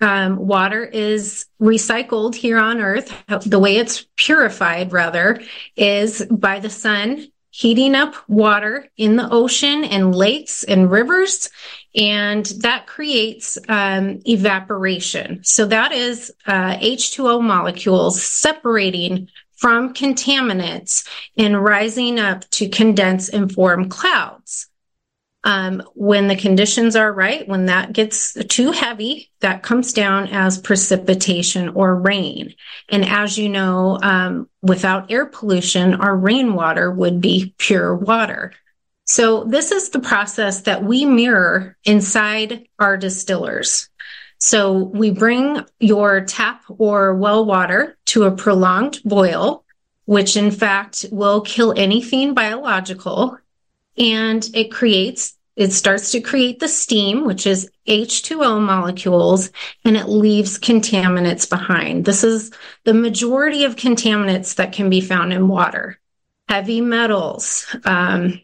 [0.02, 3.14] um, water is recycled here on Earth,
[3.46, 5.42] the way it's purified, rather,
[5.76, 11.50] is by the sun heating up water in the ocean and lakes and rivers.
[11.96, 15.44] And that creates um, evaporation.
[15.44, 21.06] So that is uh, H2O molecules separating from contaminants
[21.38, 24.68] and rising up to condense and form clouds.
[25.44, 30.62] Um, when the conditions are right, when that gets too heavy, that comes down as
[30.62, 32.56] precipitation or rain.
[32.90, 38.54] And as you know, um, without air pollution, our rainwater would be pure water.
[39.06, 43.90] So this is the process that we mirror inside our distillers.
[44.40, 49.66] So we bring your tap or well water to a prolonged boil,
[50.06, 53.38] which in fact will kill anything biological.
[53.98, 59.52] And it creates, it starts to create the steam, which is H2O molecules,
[59.84, 62.06] and it leaves contaminants behind.
[62.06, 62.52] This is
[62.86, 66.00] the majority of contaminants that can be found in water.
[66.48, 68.40] Heavy metals, um,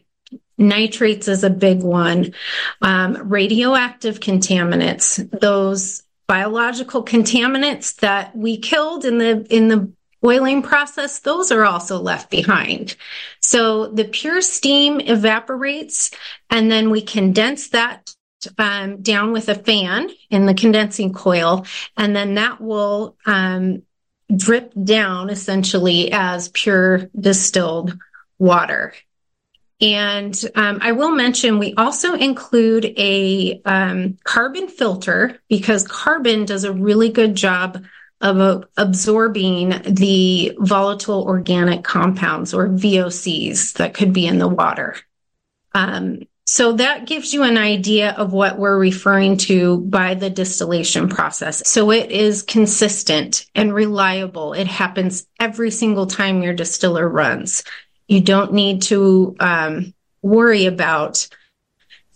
[0.58, 2.34] Nitrates is a big one.
[2.82, 9.92] Um, radioactive contaminants, those biological contaminants that we killed in the in the
[10.22, 12.96] boiling process, those are also left behind.
[13.40, 16.10] So the pure steam evaporates,
[16.50, 18.12] and then we condense that
[18.58, 23.82] um, down with a fan in the condensing coil, and then that will um,
[24.34, 27.96] drip down essentially as pure distilled
[28.38, 28.94] water.
[29.80, 36.64] And um, I will mention we also include a um, carbon filter because carbon does
[36.64, 37.84] a really good job
[38.22, 44.96] of uh, absorbing the volatile organic compounds or VOCs that could be in the water.
[45.74, 51.08] Um, so that gives you an idea of what we're referring to by the distillation
[51.08, 51.68] process.
[51.68, 54.52] So it is consistent and reliable.
[54.52, 57.64] It happens every single time your distiller runs.
[58.08, 61.28] You don't need to um, worry about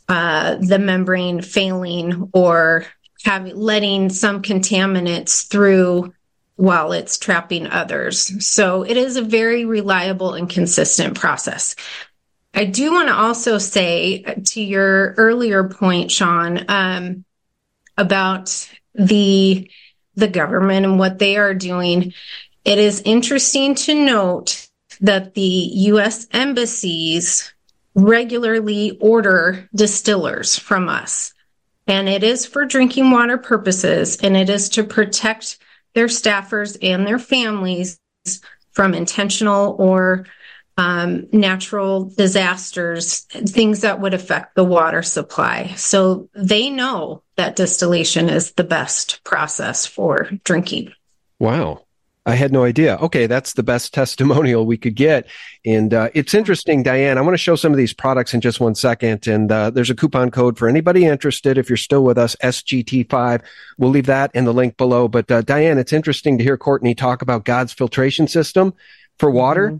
[0.08, 2.86] uh, the membrane failing or
[3.24, 6.12] having letting some contaminants through
[6.56, 8.46] while it's trapping others.
[8.46, 11.74] So it is a very reliable and consistent process.
[12.52, 17.24] I do want to also say to your earlier point, Sean, um,
[17.96, 19.70] about the
[20.16, 22.12] the government and what they are doing.
[22.64, 24.68] It is interesting to note
[25.00, 26.26] that the U.S.
[26.32, 27.52] embassies
[27.94, 31.34] regularly order distillers from us.
[31.86, 35.58] And it is for drinking water purposes, and it is to protect
[35.94, 37.98] their staffers and their families
[38.72, 40.26] from intentional or
[40.78, 45.74] um, natural disasters, things that would affect the water supply.
[45.76, 50.92] So they know that distillation is the best process for drinking.
[51.38, 51.82] Wow.
[52.26, 52.96] I had no idea.
[52.96, 55.26] Okay, that's the best testimonial we could get.
[55.64, 57.18] And uh, it's interesting, Diane.
[57.18, 59.26] I want to show some of these products in just one second.
[59.26, 61.58] And uh, there's a coupon code for anybody interested.
[61.58, 63.42] If you're still with us, SGT5.
[63.78, 65.08] We'll leave that in the link below.
[65.08, 68.74] But uh, Diane, it's interesting to hear Courtney talk about God's filtration system
[69.18, 69.68] for water.
[69.68, 69.76] Mm-hmm.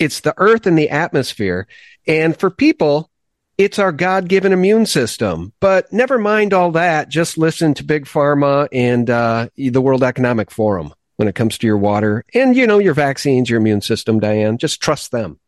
[0.00, 1.68] It's the earth and the atmosphere.
[2.06, 3.10] And for people,
[3.56, 5.52] it's our God given immune system.
[5.60, 7.08] But never mind all that.
[7.08, 11.66] Just listen to Big Pharma and uh, the World Economic Forum when it comes to
[11.66, 14.58] your water and, you know, your vaccines, your immune system, Diane.
[14.58, 15.38] Just trust them.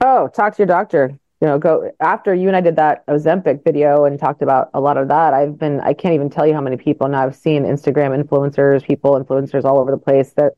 [0.00, 1.18] Oh, talk to your doctor.
[1.40, 4.80] You know, go after you and I did that Ozempic video and talked about a
[4.80, 5.32] lot of that.
[5.32, 8.84] I've been, I can't even tell you how many people now I've seen Instagram influencers,
[8.84, 10.52] people, influencers all over the place that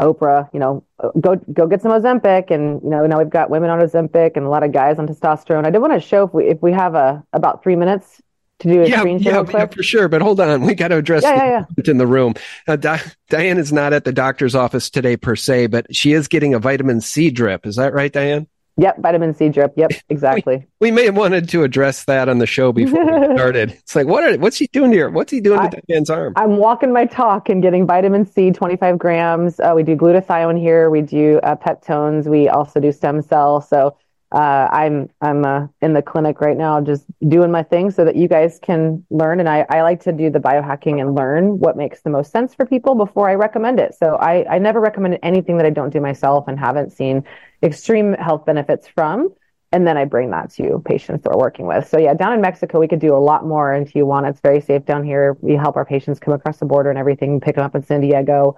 [0.00, 0.82] Oprah, you know,
[1.20, 4.46] go go get some Ozempic, and you know now we've got women on Ozempic and
[4.46, 5.66] a lot of guys on testosterone.
[5.66, 8.22] I did want to show if we if we have a about three minutes
[8.60, 10.08] to do a yeah, screen share yeah, yeah, for sure.
[10.08, 11.90] But hold on, we got to address yeah, yeah, yeah.
[11.90, 12.34] in the room.
[12.66, 16.28] Uh, Di- Diane is not at the doctor's office today per se, but she is
[16.28, 17.66] getting a vitamin C drip.
[17.66, 18.46] Is that right, Diane?
[18.76, 19.74] Yep, vitamin C drip.
[19.76, 20.66] Yep, exactly.
[20.80, 23.72] we, we, may have wanted to address that on the show before we started.
[23.72, 25.10] It's like, what are, what's he doing here?
[25.10, 26.32] What's he doing I, to Diane's arm?
[26.36, 29.60] I'm walking my talk and getting vitamin C, 25 grams.
[29.60, 30.88] Uh, we do glutathione here.
[30.88, 32.26] We do uh, peptones.
[32.26, 33.60] We also do stem cell.
[33.60, 33.96] So
[34.32, 38.14] uh, I'm I'm uh, in the clinic right now, just doing my thing so that
[38.14, 39.40] you guys can learn.
[39.40, 42.54] And I, I like to do the biohacking and learn what makes the most sense
[42.54, 43.94] for people before I recommend it.
[43.94, 47.24] So I, I never recommend anything that I don't do myself and haven't seen
[47.62, 49.34] extreme health benefits from.
[49.72, 51.88] And then I bring that to patients that we're working with.
[51.88, 54.30] So yeah, down in Mexico, we could do a lot more in Tijuana.
[54.30, 55.36] It's very safe down here.
[55.40, 58.00] We help our patients come across the border and everything, pick them up in San
[58.00, 58.56] Diego.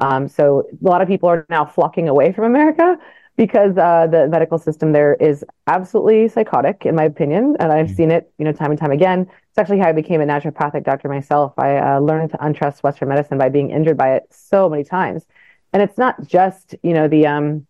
[0.00, 2.98] Um, so a lot of people are now flocking away from America
[3.40, 7.94] because uh, the medical system there is absolutely psychotic, in my opinion, and I've mm-hmm.
[7.94, 9.22] seen it, you know, time and time again.
[9.22, 11.54] It's actually how I became a naturopathic doctor myself.
[11.56, 15.24] I uh, learned to untrust Western medicine by being injured by it so many times,
[15.72, 17.66] and it's not just, you know, the um.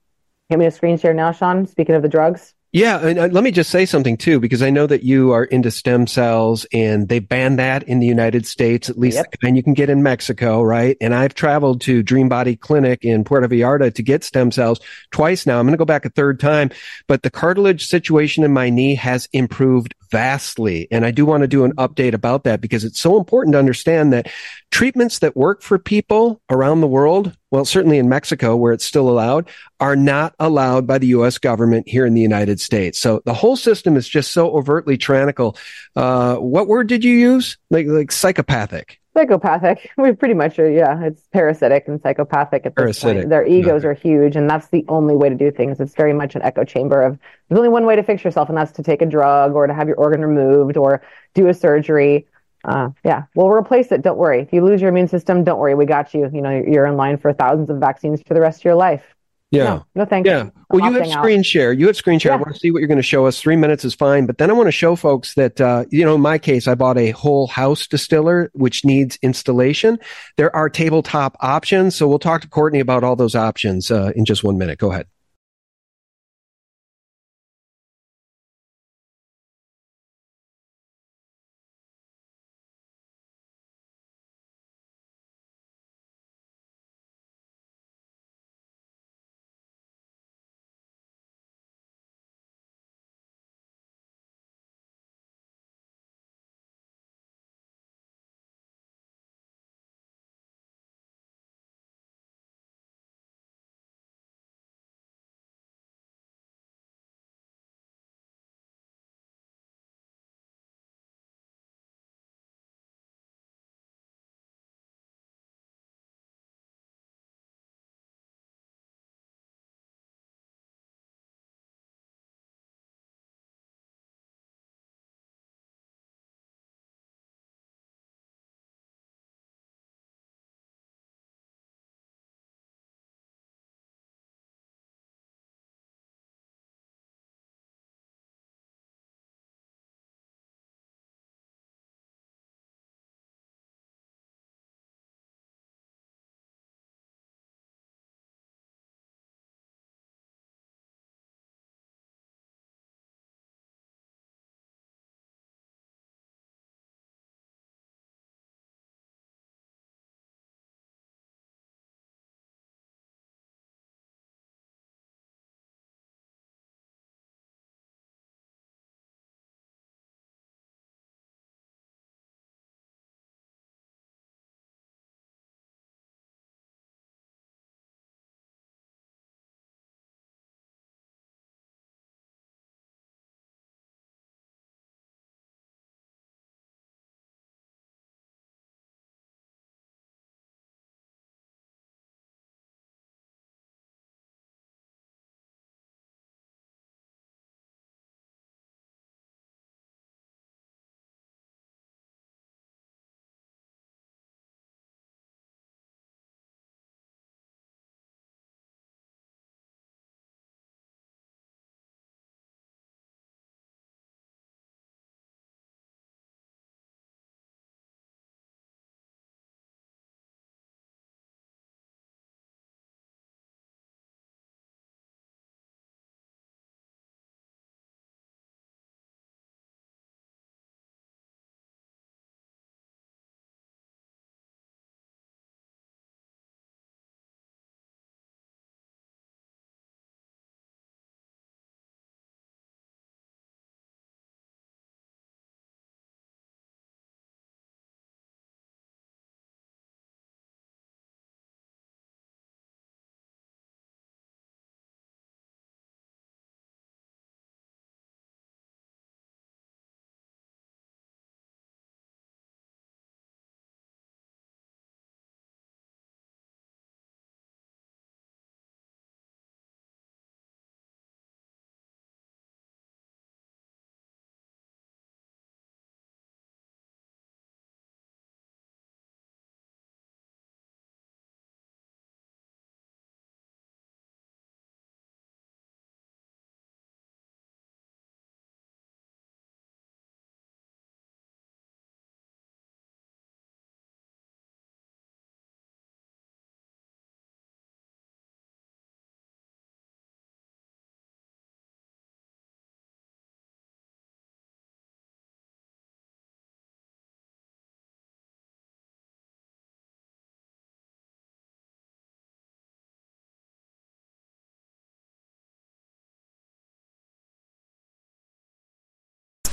[0.51, 1.65] Give me a screen share now, Sean.
[1.69, 4.87] Speaking of the drugs, yeah, and let me just say something too, because I know
[4.87, 8.97] that you are into stem cells, and they ban that in the United States, at
[8.97, 9.35] least yep.
[9.43, 10.97] kind you can get in Mexico, right?
[11.01, 14.79] And I've traveled to Dream Body Clinic in Puerto Vallarta to get stem cells
[15.11, 15.59] twice now.
[15.59, 16.71] I'm going to go back a third time,
[17.09, 21.49] but the cartilage situation in my knee has improved vastly, and I do want to
[21.49, 24.31] do an update about that because it's so important to understand that
[24.71, 29.09] treatments that work for people around the world, well, certainly in Mexico where it's still
[29.09, 29.49] allowed,
[29.81, 31.39] are not allowed by the U.S.
[31.39, 32.99] government here in the United States.
[32.99, 35.57] So the whole system is just so overtly tyrannical.
[35.97, 37.59] Uh, what word did you use?
[37.71, 39.01] Like, like psychopathic.
[39.17, 39.91] Psychopathic.
[39.99, 41.03] We pretty much are, yeah.
[41.03, 43.17] It's parasitic and psychopathic at this parasitic.
[43.23, 43.29] point.
[43.29, 45.81] Their egos are huge, and that's the only way to do things.
[45.81, 47.19] It's very much an echo chamber of
[47.49, 49.75] there's only one way to fix yourself, and that's to take a drug or to
[49.75, 51.03] have your organ removed or
[51.35, 52.27] do a surgery.
[52.65, 54.03] Uh, yeah, we'll replace it.
[54.03, 54.43] Don't worry.
[54.43, 55.75] If you lose your immune system, don't worry.
[55.75, 56.31] We got you.
[56.33, 59.03] You know, you're in line for thousands of vaccines for the rest of your life.
[59.51, 59.65] Yeah.
[59.65, 60.29] No, no thanks.
[60.29, 60.51] Yeah.
[60.69, 61.47] Well, you have screen out.
[61.47, 61.73] share.
[61.73, 62.31] You have screen share.
[62.31, 62.37] Yeah.
[62.37, 63.41] I want to see what you're going to show us.
[63.41, 64.27] Three minutes is fine.
[64.27, 66.77] But then I want to show folks that, uh, you know, in my case, I
[66.77, 69.99] bought a whole house distiller, which needs installation.
[70.37, 71.97] There are tabletop options.
[71.97, 74.79] So we'll talk to Courtney about all those options uh, in just one minute.
[74.79, 75.09] Go ahead.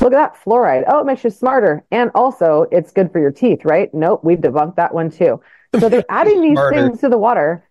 [0.07, 0.85] Look at that fluoride.
[0.87, 1.83] Oh, it makes you smarter.
[1.91, 3.93] And also, it's good for your teeth, right?
[3.93, 5.41] Nope, we've debunked that one too.
[5.81, 7.67] So they're adding these things to the water.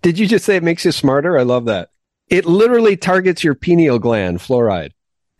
[0.00, 1.36] Did you just say it makes you smarter?
[1.36, 1.90] I love that.
[2.28, 4.92] It literally targets your pineal gland, fluoride.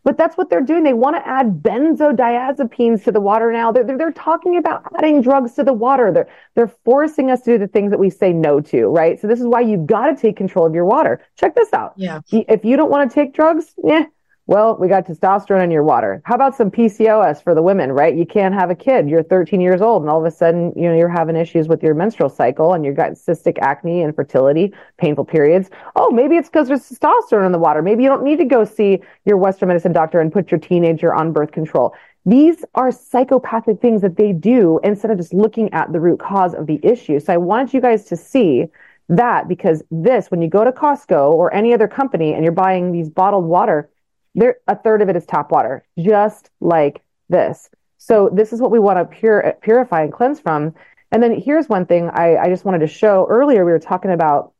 [0.02, 0.82] But that's what they're doing.
[0.82, 3.70] They want to add benzodiazepines to the water now.
[3.70, 6.10] They're, they're, they're, talking about adding drugs to the water.
[6.10, 9.20] They're, they're forcing us to do the things that we say no to, right?
[9.20, 11.24] So this is why you've got to take control of your water.
[11.36, 11.92] Check this out.
[11.96, 12.22] Yeah.
[12.32, 14.06] If you don't want to take drugs, yeah,
[14.50, 16.20] well, we got testosterone in your water.
[16.24, 18.16] How about some PCOS for the women, right?
[18.16, 19.08] You can't have a kid.
[19.08, 21.84] You're 13 years old and all of a sudden, you know, you're having issues with
[21.84, 25.70] your menstrual cycle and you've got cystic acne, and infertility, painful periods.
[25.94, 27.80] Oh, maybe it's because there's testosterone in the water.
[27.80, 31.14] Maybe you don't need to go see your Western medicine doctor and put your teenager
[31.14, 31.94] on birth control.
[32.26, 36.54] These are psychopathic things that they do instead of just looking at the root cause
[36.54, 37.20] of the issue.
[37.20, 38.64] So I wanted you guys to see
[39.10, 42.90] that because this, when you go to Costco or any other company and you're buying
[42.90, 43.88] these bottled water,
[44.34, 47.70] there a third of it is tap water, just like this.
[47.98, 50.74] So this is what we want to pure, purify and cleanse from.
[51.12, 53.64] And then here's one thing I, I just wanted to show earlier.
[53.64, 54.52] We were talking about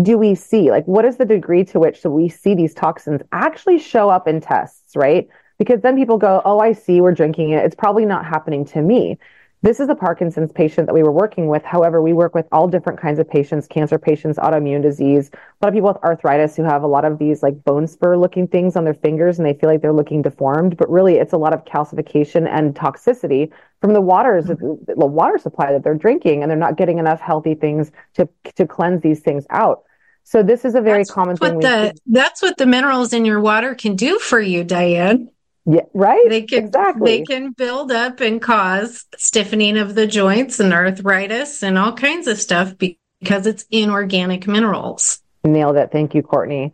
[0.00, 3.20] do we see like what is the degree to which so we see these toxins
[3.32, 5.28] actually show up in tests, right?
[5.58, 7.64] Because then people go, oh, I see, we're drinking it.
[7.64, 9.18] It's probably not happening to me.
[9.60, 11.64] This is a Parkinson's patient that we were working with.
[11.64, 15.68] However, we work with all different kinds of patients, cancer patients, autoimmune disease, a lot
[15.68, 18.76] of people with arthritis who have a lot of these like bone spur looking things
[18.76, 21.52] on their fingers and they feel like they're looking deformed, but really it's a lot
[21.52, 23.50] of calcification and toxicity
[23.80, 24.92] from the waters, mm-hmm.
[24.96, 28.64] the water supply that they're drinking and they're not getting enough healthy things to, to
[28.64, 29.82] cleanse these things out.
[30.22, 31.58] So this is a very that's common thing.
[31.58, 35.30] The, that's what the minerals in your water can do for you, Diane.
[35.70, 36.24] Yeah, right.
[36.30, 37.18] They can exactly.
[37.18, 42.26] they can build up and cause stiffening of the joints and arthritis and all kinds
[42.26, 45.20] of stuff because it's inorganic minerals.
[45.44, 45.90] Nailed it.
[45.92, 46.72] Thank you, Courtney.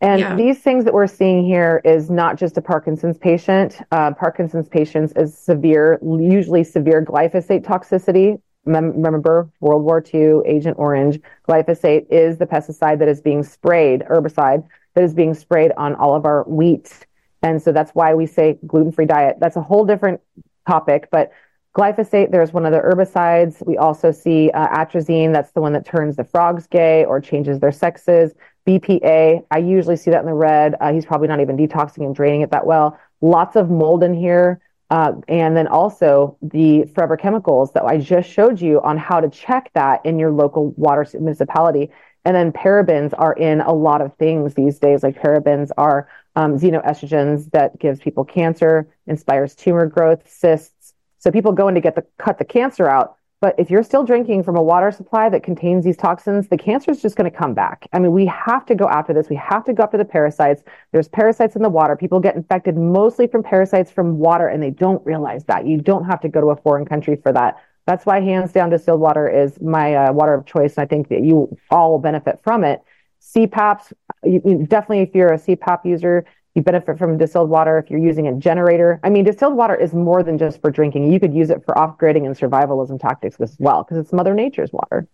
[0.00, 0.36] And yeah.
[0.36, 3.78] these things that we're seeing here is not just a Parkinson's patient.
[3.90, 8.40] Uh, Parkinson's patients is severe, usually severe glyphosate toxicity.
[8.64, 11.18] Mem- remember World War II, Agent Orange.
[11.48, 16.14] Glyphosate is the pesticide that is being sprayed, herbicide that is being sprayed on all
[16.14, 17.05] of our wheat
[17.46, 19.36] and so that's why we say gluten free diet.
[19.40, 20.20] That's a whole different
[20.66, 21.32] topic, but
[21.76, 23.64] glyphosate, there's one of the herbicides.
[23.66, 27.60] We also see uh, atrazine, that's the one that turns the frogs gay or changes
[27.60, 28.32] their sexes.
[28.66, 30.74] BPA, I usually see that in the red.
[30.80, 32.98] Uh, he's probably not even detoxing and draining it that well.
[33.20, 34.60] Lots of mold in here.
[34.88, 39.28] Uh, and then also the forever chemicals that I just showed you on how to
[39.28, 41.90] check that in your local water municipality.
[42.26, 45.04] And then parabens are in a lot of things these days.
[45.04, 50.92] Like parabens are um, xenoestrogens that gives people cancer, inspires tumor growth, cysts.
[51.20, 53.16] So people go in to get the cut the cancer out.
[53.40, 56.90] But if you're still drinking from a water supply that contains these toxins, the cancer
[56.90, 57.86] is just going to come back.
[57.92, 59.28] I mean, we have to go after this.
[59.28, 60.64] We have to go after the parasites.
[60.90, 61.94] There's parasites in the water.
[61.94, 65.64] People get infected mostly from parasites from water, and they don't realize that.
[65.64, 67.62] You don't have to go to a foreign country for that.
[67.86, 70.74] That's why hands down distilled water is my uh, water of choice.
[70.76, 72.82] And I think that you all will benefit from it.
[73.22, 73.92] CPAPs,
[74.24, 76.24] you, you, definitely if you're a CPAP user,
[76.54, 78.98] you benefit from distilled water if you're using a generator.
[79.04, 81.12] I mean, distilled water is more than just for drinking.
[81.12, 84.72] You could use it for off-gridding and survivalism tactics as well because it's Mother Nature's
[84.72, 85.06] water.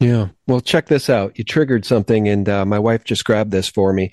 [0.00, 0.28] Yeah.
[0.46, 1.38] Well, check this out.
[1.38, 4.12] You triggered something, and uh, my wife just grabbed this for me.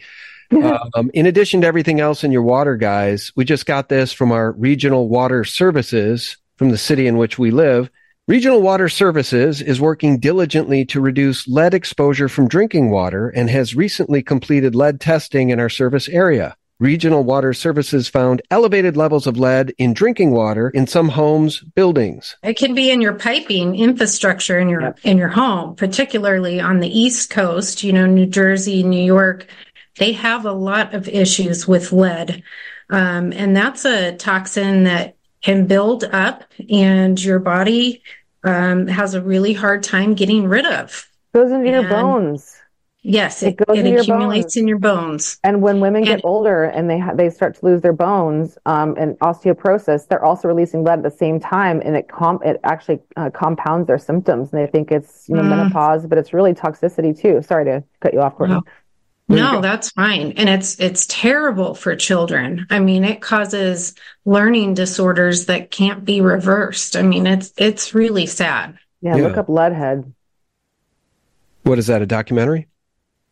[0.96, 4.32] um, in addition to everything else in your water, guys, we just got this from
[4.32, 7.90] our regional water services from the city in which we live.
[8.28, 13.76] Regional Water Services is working diligently to reduce lead exposure from drinking water and has
[13.76, 16.58] recently completed lead testing in our service area.
[16.80, 22.36] Regional Water Services found elevated levels of lead in drinking water in some homes, buildings.
[22.42, 25.00] It can be in your piping infrastructure in your yep.
[25.04, 29.46] in your home, particularly on the East Coast, you know, New Jersey, New York.
[30.00, 32.42] They have a lot of issues with lead.
[32.90, 35.16] Um, and that's a toxin that
[35.46, 38.02] can build up and your body
[38.44, 41.08] um, has a really hard time getting rid of.
[41.36, 42.60] Goes into and your bones.
[43.04, 45.38] Yes, it, it goes it accumulates in your bones.
[45.44, 48.58] And when women and, get older and they ha- they start to lose their bones
[48.66, 52.60] um, and osteoporosis, they're also releasing lead at the same time, and it com- it
[52.64, 54.52] actually uh, compounds their symptoms.
[54.52, 55.50] And they think it's you know mm.
[55.50, 57.44] menopause, but it's really toxicity too.
[57.44, 58.56] Sorry to cut you off, Courtney.
[58.56, 58.64] No.
[59.28, 60.34] No, that's fine.
[60.34, 62.68] And it's it's terrible for children.
[62.70, 66.96] I mean, it causes learning disorders that can't be reversed.
[66.96, 68.78] I mean, it's it's really sad.
[69.02, 69.24] Yeah, yeah.
[69.24, 70.12] look up leadhead.
[71.64, 72.02] What is that?
[72.02, 72.68] A documentary?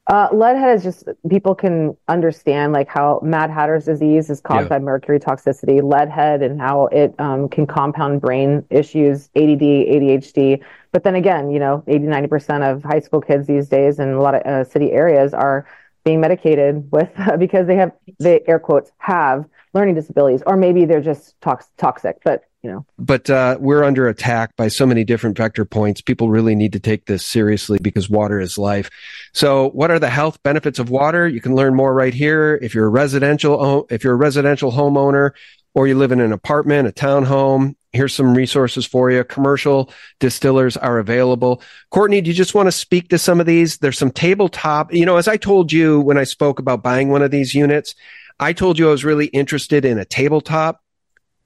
[0.08, 4.68] Uh, leadhead is just people can understand like how Mad Hatter's disease is caused yeah.
[4.68, 10.62] by mercury toxicity, leadhead, and how it um, can compound brain issues, ADD, ADHD.
[10.92, 14.22] But then again, you know, 80, 90% of high school kids these days in a
[14.22, 15.66] lot of uh, city areas are
[16.04, 21.02] being medicated with because they have the air quotes have learning disabilities, or maybe they're
[21.02, 22.18] just tox- toxic.
[22.24, 26.02] But you know, but uh, we're under attack by so many different vector points.
[26.02, 28.90] People really need to take this seriously because water is life.
[29.34, 31.28] So, what are the health benefits of water?
[31.28, 32.58] You can learn more right here.
[32.62, 35.32] If you're a residential, if you're a residential homeowner,
[35.74, 39.24] or you live in an apartment, a townhome, here's some resources for you.
[39.24, 41.62] Commercial distillers are available.
[41.92, 43.78] Courtney, do you just want to speak to some of these?
[43.78, 47.22] There's some tabletop, you know, as I told you when I spoke about buying one
[47.22, 47.96] of these units,
[48.40, 50.82] I told you I was really interested in a tabletop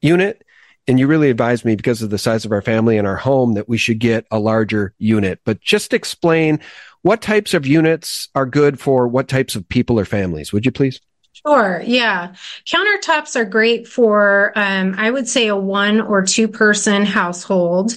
[0.02, 0.44] unit.
[0.90, 3.56] And you really advised me because of the size of our family and our home
[3.56, 5.42] that we should get a larger unit.
[5.44, 6.62] But just explain
[7.02, 10.72] what types of units are good for what types of people or families, would you
[10.72, 11.02] please?
[11.46, 11.82] Sure.
[11.86, 12.34] Yeah.
[12.66, 17.94] Countertops are great for, um, I would say, a one or two person household.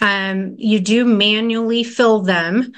[0.00, 2.72] Um, you do manually fill them,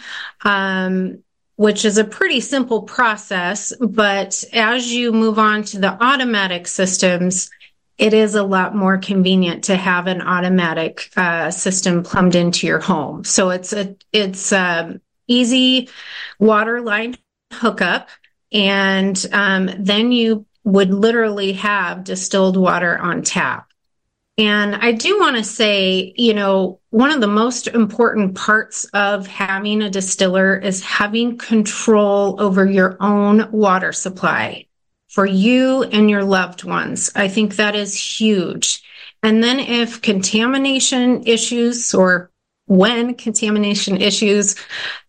[0.44, 1.22] um,
[1.56, 3.72] which is a pretty simple process.
[3.80, 7.50] But as you move on to the automatic systems,
[7.98, 12.80] it is a lot more convenient to have an automatic uh, system plumbed into your
[12.80, 13.24] home.
[13.24, 15.88] So it's a it's um, easy
[16.38, 17.16] water line
[17.52, 18.08] hookup
[18.55, 23.70] and um, then you would literally have distilled water on tap.
[24.38, 29.26] And I do want to say, you know, one of the most important parts of
[29.26, 34.66] having a distiller is having control over your own water supply
[35.09, 37.12] for you and your loved ones.
[37.14, 38.82] I think that is huge.
[39.22, 42.30] And then if contamination issues or
[42.66, 44.57] when contamination issues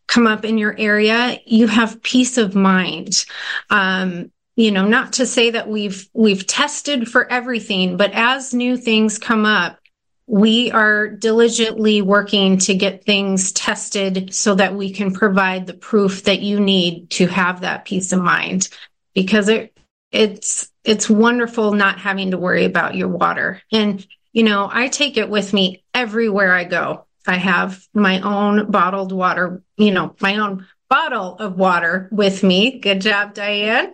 [0.08, 3.26] come up in your area, you have peace of mind.
[3.70, 8.78] Um, you know, not to say that we've we've tested for everything, but as new
[8.78, 9.80] things come up,
[10.28, 16.24] we are diligently working to get things tested so that we can provide the proof
[16.24, 18.70] that you need to have that peace of mind.
[19.14, 19.78] Because it
[20.12, 23.62] it's it's wonderful not having to worry about your water.
[23.74, 28.70] And you know i take it with me everywhere i go I have my own
[28.72, 32.80] bottled water, you know, my own bottle of water with me.
[32.80, 33.94] Good job, Diane.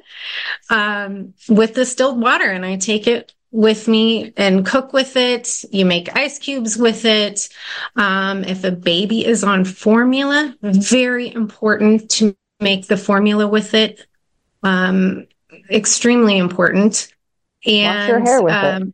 [0.69, 5.63] Um, with distilled water, and I take it with me and cook with it.
[5.71, 7.49] You make ice cubes with it.
[7.95, 14.05] Um, if a baby is on formula, very important to make the formula with it.
[14.63, 15.27] Um,
[15.69, 17.13] extremely important.
[17.65, 18.93] And, Wash your hair with um,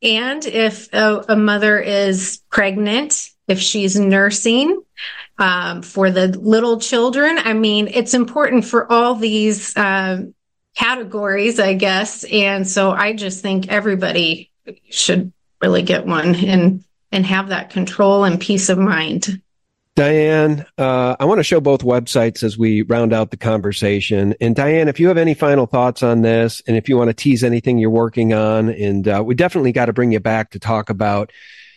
[0.00, 0.08] it.
[0.08, 4.82] And if a, a mother is pregnant, if she's nursing
[5.38, 7.38] um, for the little children.
[7.38, 10.34] I mean, it's important for all these um,
[10.76, 12.24] categories, I guess.
[12.24, 14.50] And so I just think everybody
[14.90, 19.42] should really get one and and have that control and peace of mind.
[19.94, 24.34] Diane, uh, I want to show both websites as we round out the conversation.
[24.40, 27.14] And Diane, if you have any final thoughts on this, and if you want to
[27.14, 30.58] tease anything you're working on, and uh, we definitely got to bring you back to
[30.58, 31.30] talk about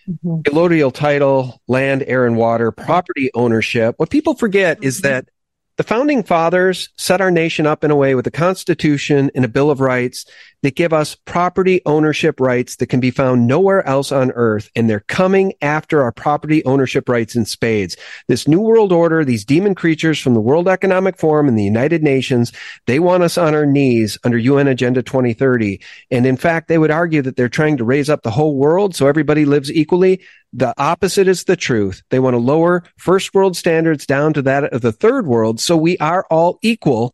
[0.07, 0.41] mm-hmm.
[0.41, 3.95] allodial title, land, air, and water, property ownership.
[3.97, 4.87] What people forget mm-hmm.
[4.87, 5.29] is that
[5.77, 9.49] the founding fathers set our nation up in a way with a constitution and a
[9.49, 10.25] bill of rights
[10.65, 14.67] that give us property ownership rights that can be found nowhere else on earth.
[14.75, 17.95] And they're coming after our property ownership rights in spades.
[18.27, 22.01] This new world order, these demon creatures from the World Economic Forum and the United
[22.01, 22.51] Nations,
[22.87, 25.79] they want us on our knees under UN Agenda 2030.
[26.09, 28.95] And in fact, they would argue that they're trying to raise up the whole world
[28.95, 30.19] so everybody lives equally.
[30.51, 32.01] The opposite is the truth.
[32.09, 35.59] They want to lower first world standards down to that of the third world.
[35.59, 37.13] So we are all equal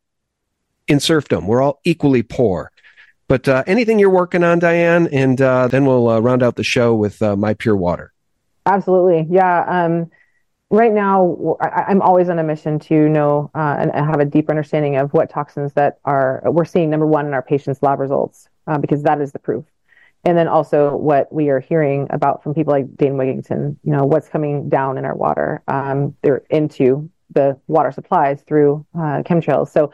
[0.88, 1.48] in serfdom.
[1.48, 2.71] We're all equally poor.
[3.32, 6.66] But uh, anything you're working on, Diane, and uh, then we'll uh, round out the
[6.66, 8.12] show with uh, My Pure Water.
[8.66, 9.26] Absolutely.
[9.34, 9.64] Yeah.
[9.70, 10.12] Um,
[10.70, 14.52] right now, I, am always on a mission to know uh, and have a deeper
[14.52, 18.50] understanding of what toxins that are we're seeing, number one, in our patients' lab results,
[18.68, 19.64] uh, because that is the proof
[20.26, 24.04] and then also what we are hearing about from people like Dane Wigington, you know,
[24.04, 29.70] what's coming down in our water, um, they're into the water supplies through chemtrails.
[29.70, 29.94] So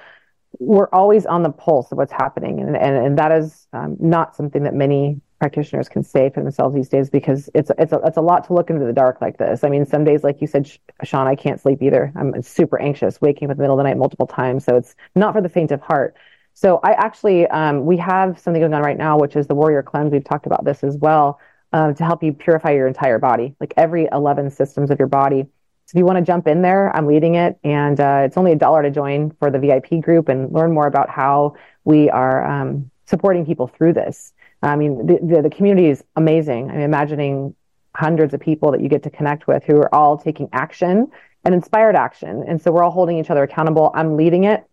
[0.59, 4.35] we're always on the pulse of what's happening, and and, and that is um, not
[4.35, 8.17] something that many practitioners can say for themselves these days because it's it's a, it's
[8.17, 9.63] a lot to look into the dark like this.
[9.63, 10.69] I mean, some days, like you said,
[11.03, 12.11] Sean, I can't sleep either.
[12.15, 14.65] I'm super anxious, waking up in the middle of the night multiple times.
[14.65, 16.15] So it's not for the faint of heart.
[16.53, 19.83] So I actually, um, we have something going on right now, which is the Warrior
[19.83, 20.11] Cleanse.
[20.11, 21.39] We've talked about this as well
[21.71, 25.45] uh, to help you purify your entire body, like every 11 systems of your body.
[25.87, 28.51] So if you want to jump in there, I'm leading it, and uh, it's only
[28.51, 32.45] a dollar to join for the VIP group and learn more about how we are
[32.45, 34.33] um, supporting people through this.
[34.61, 36.69] I mean, the, the, the community is amazing.
[36.69, 37.55] I'm imagining
[37.95, 41.09] hundreds of people that you get to connect with who are all taking action
[41.45, 42.43] and inspired action.
[42.45, 43.91] And so we're all holding each other accountable.
[43.95, 44.65] I'm leading it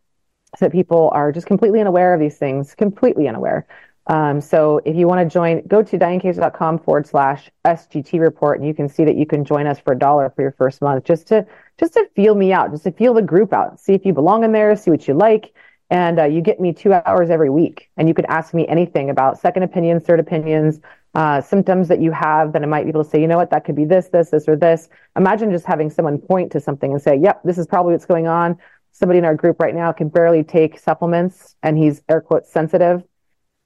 [0.56, 3.66] so that people are just completely unaware of these things, completely unaware.
[4.06, 8.68] Um, so if you want to join, go to dianekazer.com forward slash SGT report, and
[8.68, 11.04] you can see that you can join us for a dollar for your first month,
[11.04, 11.46] just to
[11.78, 14.44] just to feel me out, just to feel the group out, see if you belong
[14.44, 15.54] in there, see what you like,
[15.88, 19.08] and uh, you get me two hours every week, and you can ask me anything
[19.08, 20.80] about second opinions, third opinions,
[21.14, 22.52] uh, symptoms that you have.
[22.52, 24.28] That I might be able to say, you know what, that could be this, this,
[24.28, 24.90] this, or this.
[25.16, 28.26] Imagine just having someone point to something and say, yep, this is probably what's going
[28.26, 28.58] on.
[28.92, 33.02] Somebody in our group right now can barely take supplements, and he's air quotes sensitive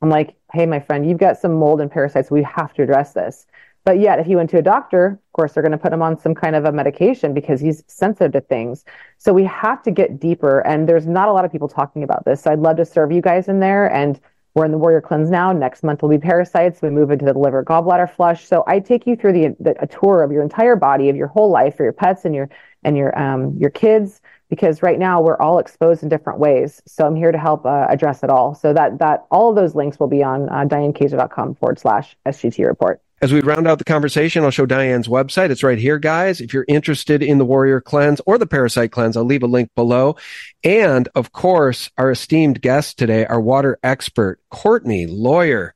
[0.02, 2.30] I'm like, hey, my friend, you've got some mold and parasites.
[2.30, 3.46] We have to address this.
[3.84, 6.02] But yet, if he went to a doctor, of course, they're going to put him
[6.02, 8.84] on some kind of a medication because he's sensitive to things.
[9.16, 10.60] So we have to get deeper.
[10.60, 12.42] And there's not a lot of people talking about this.
[12.42, 13.90] So I'd love to serve you guys in there.
[13.90, 14.20] And
[14.54, 15.52] we're in the Warrior Cleanse now.
[15.52, 16.82] Next month will be parasites.
[16.82, 18.46] We move into the liver gallbladder flush.
[18.46, 21.28] So I take you through the, the a tour of your entire body, of your
[21.28, 22.50] whole life, for your pets and your
[22.84, 26.82] and your um your kids because right now we're all exposed in different ways.
[26.86, 28.54] So I'm here to help uh, address it all.
[28.54, 32.66] So that that all of those links will be on uh, dianekazer.com forward slash SGT
[32.66, 33.02] report.
[33.20, 35.50] As we round out the conversation, I'll show Diane's website.
[35.50, 36.40] It's right here, guys.
[36.40, 39.70] If you're interested in the Warrior Cleanse or the Parasite Cleanse, I'll leave a link
[39.74, 40.16] below.
[40.62, 45.74] And of course, our esteemed guest today, our water expert, Courtney Lawyer.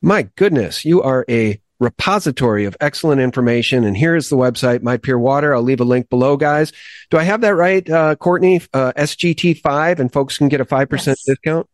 [0.00, 3.84] My goodness, you are a repository of excellent information.
[3.84, 5.54] And here is the website, My Pure Water.
[5.54, 6.72] I'll leave a link below, guys.
[7.10, 8.60] Do I have that right, uh, Courtney?
[8.72, 11.24] Uh, SGT5, and folks can get a 5% yes.
[11.24, 11.68] discount?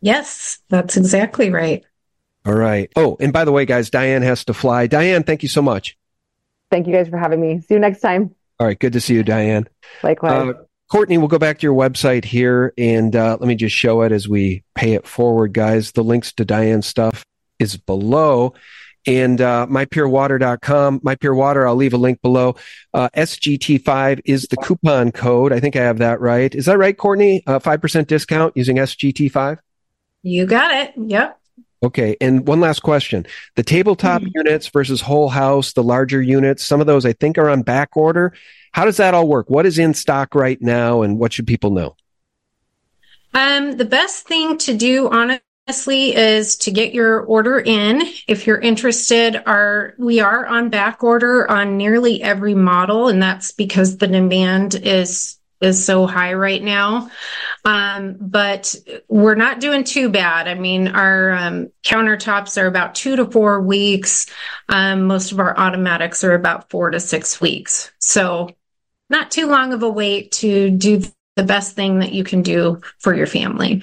[0.00, 1.84] Yes, that's exactly right.
[2.46, 2.90] All right.
[2.96, 4.86] Oh, and by the way, guys, Diane has to fly.
[4.86, 5.96] Diane, thank you so much.
[6.70, 7.60] Thank you guys for having me.
[7.60, 8.34] See you next time.
[8.58, 8.78] All right.
[8.78, 9.68] Good to see you, Diane.
[10.02, 10.54] Likewise.
[10.54, 14.02] Uh, Courtney, we'll go back to your website here and uh, let me just show
[14.02, 15.92] it as we pay it forward, guys.
[15.92, 17.24] The links to Diane's stuff
[17.58, 18.54] is below
[19.06, 21.00] and uh, mypurewater.com.
[21.00, 22.56] MyPureWater, I'll leave a link below.
[22.92, 25.52] Uh, SGT5 is the coupon code.
[25.52, 26.54] I think I have that right.
[26.54, 27.42] Is that right, Courtney?
[27.46, 29.58] Uh, 5% discount using SGT5?
[30.22, 30.94] You got it.
[30.96, 31.38] Yep.
[31.82, 32.16] Okay.
[32.20, 33.26] And one last question.
[33.56, 34.30] The tabletop mm-hmm.
[34.34, 37.96] units versus whole house, the larger units, some of those I think are on back
[37.96, 38.32] order.
[38.72, 39.50] How does that all work?
[39.50, 41.94] What is in stock right now and what should people know?
[43.34, 48.02] Um, the best thing to do on honestly is to get your order in.
[48.28, 53.52] If you're interested are we are on back order on nearly every model and that's
[53.52, 57.10] because the demand is is so high right now.
[57.64, 58.74] Um, but
[59.08, 60.48] we're not doing too bad.
[60.48, 64.26] I mean our um, countertops are about two to four weeks.
[64.68, 67.90] Um, most of our automatics are about four to six weeks.
[67.98, 68.50] So
[69.08, 71.02] not too long of a wait to do
[71.36, 73.82] the best thing that you can do for your family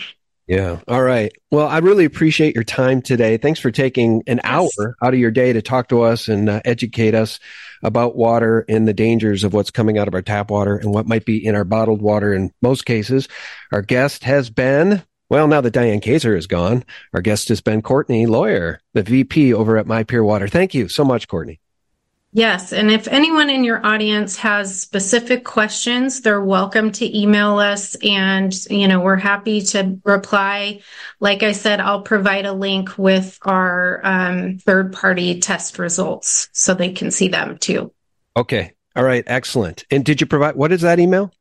[0.51, 0.81] yeah.
[0.85, 1.31] All right.
[1.49, 3.37] Well, I really appreciate your time today.
[3.37, 6.59] Thanks for taking an hour out of your day to talk to us and uh,
[6.65, 7.39] educate us
[7.81, 11.07] about water and the dangers of what's coming out of our tap water and what
[11.07, 13.29] might be in our bottled water in most cases.
[13.71, 16.83] Our guest has been, well, now that Diane Kazer is gone,
[17.13, 20.49] our guest has been Courtney Lawyer, the VP over at My Pure Water.
[20.49, 21.61] Thank you so much, Courtney.
[22.33, 22.71] Yes.
[22.71, 28.53] And if anyone in your audience has specific questions, they're welcome to email us and,
[28.69, 30.79] you know, we're happy to reply.
[31.19, 36.73] Like I said, I'll provide a link with our um, third party test results so
[36.73, 37.91] they can see them too.
[38.37, 38.73] Okay.
[38.95, 39.25] All right.
[39.27, 39.83] Excellent.
[39.91, 41.33] And did you provide, what is that email?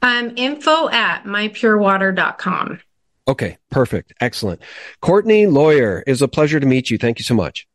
[0.00, 2.80] Um, info at mypurewater.com.
[3.28, 3.58] Okay.
[3.70, 4.14] Perfect.
[4.18, 4.62] Excellent.
[5.02, 6.96] Courtney Lawyer, is a pleasure to meet you.
[6.96, 7.68] Thank you so much.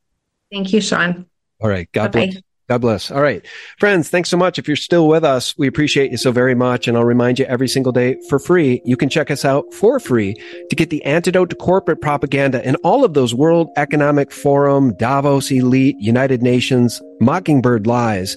[0.52, 1.28] Thank you, Sean.
[1.60, 1.92] All right.
[1.92, 2.28] God Bye-bye.
[2.28, 2.42] bless.
[2.70, 3.12] God bless.
[3.12, 3.46] All right.
[3.80, 4.60] Friends, thanks so much.
[4.60, 6.88] If you're still with us, we appreciate you so very much.
[6.88, 10.02] And I'll remind you every single day for free, you can check us out for
[10.02, 10.34] free
[10.70, 15.50] to get the antidote to corporate propaganda and all of those World Economic Forum, Davos
[15.50, 18.36] Elite, United Nations, Mockingbird lies.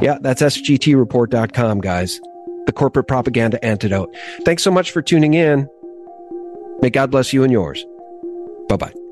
[0.00, 2.20] Yeah, that's sgtreport.com, guys.
[2.66, 4.14] The corporate propaganda antidote.
[4.44, 5.68] Thanks so much for tuning in.
[6.80, 7.84] May God bless you and yours.
[8.68, 9.07] Bye bye.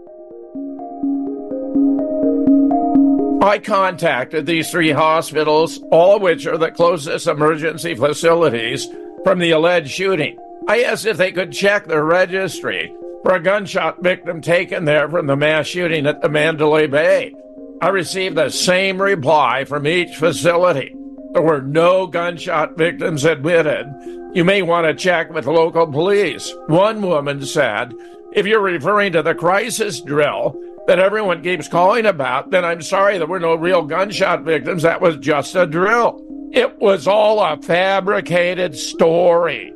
[3.46, 8.88] I contacted these three hospitals, all of which are the closest emergency facilities
[9.22, 10.36] from the alleged shooting.
[10.66, 12.92] I asked if they could check their registry
[13.22, 17.36] for a gunshot victim taken there from the mass shooting at the Mandalay Bay.
[17.80, 20.92] I received the same reply from each facility.
[21.32, 23.86] There were no gunshot victims admitted.
[24.34, 26.52] You may want to check with local police.
[26.66, 27.94] One woman said,
[28.32, 33.18] if you're referring to the crisis drill, that everyone keeps calling about, then I'm sorry
[33.18, 34.82] there were no real gunshot victims.
[34.82, 36.22] That was just a drill.
[36.52, 39.75] It was all a fabricated story.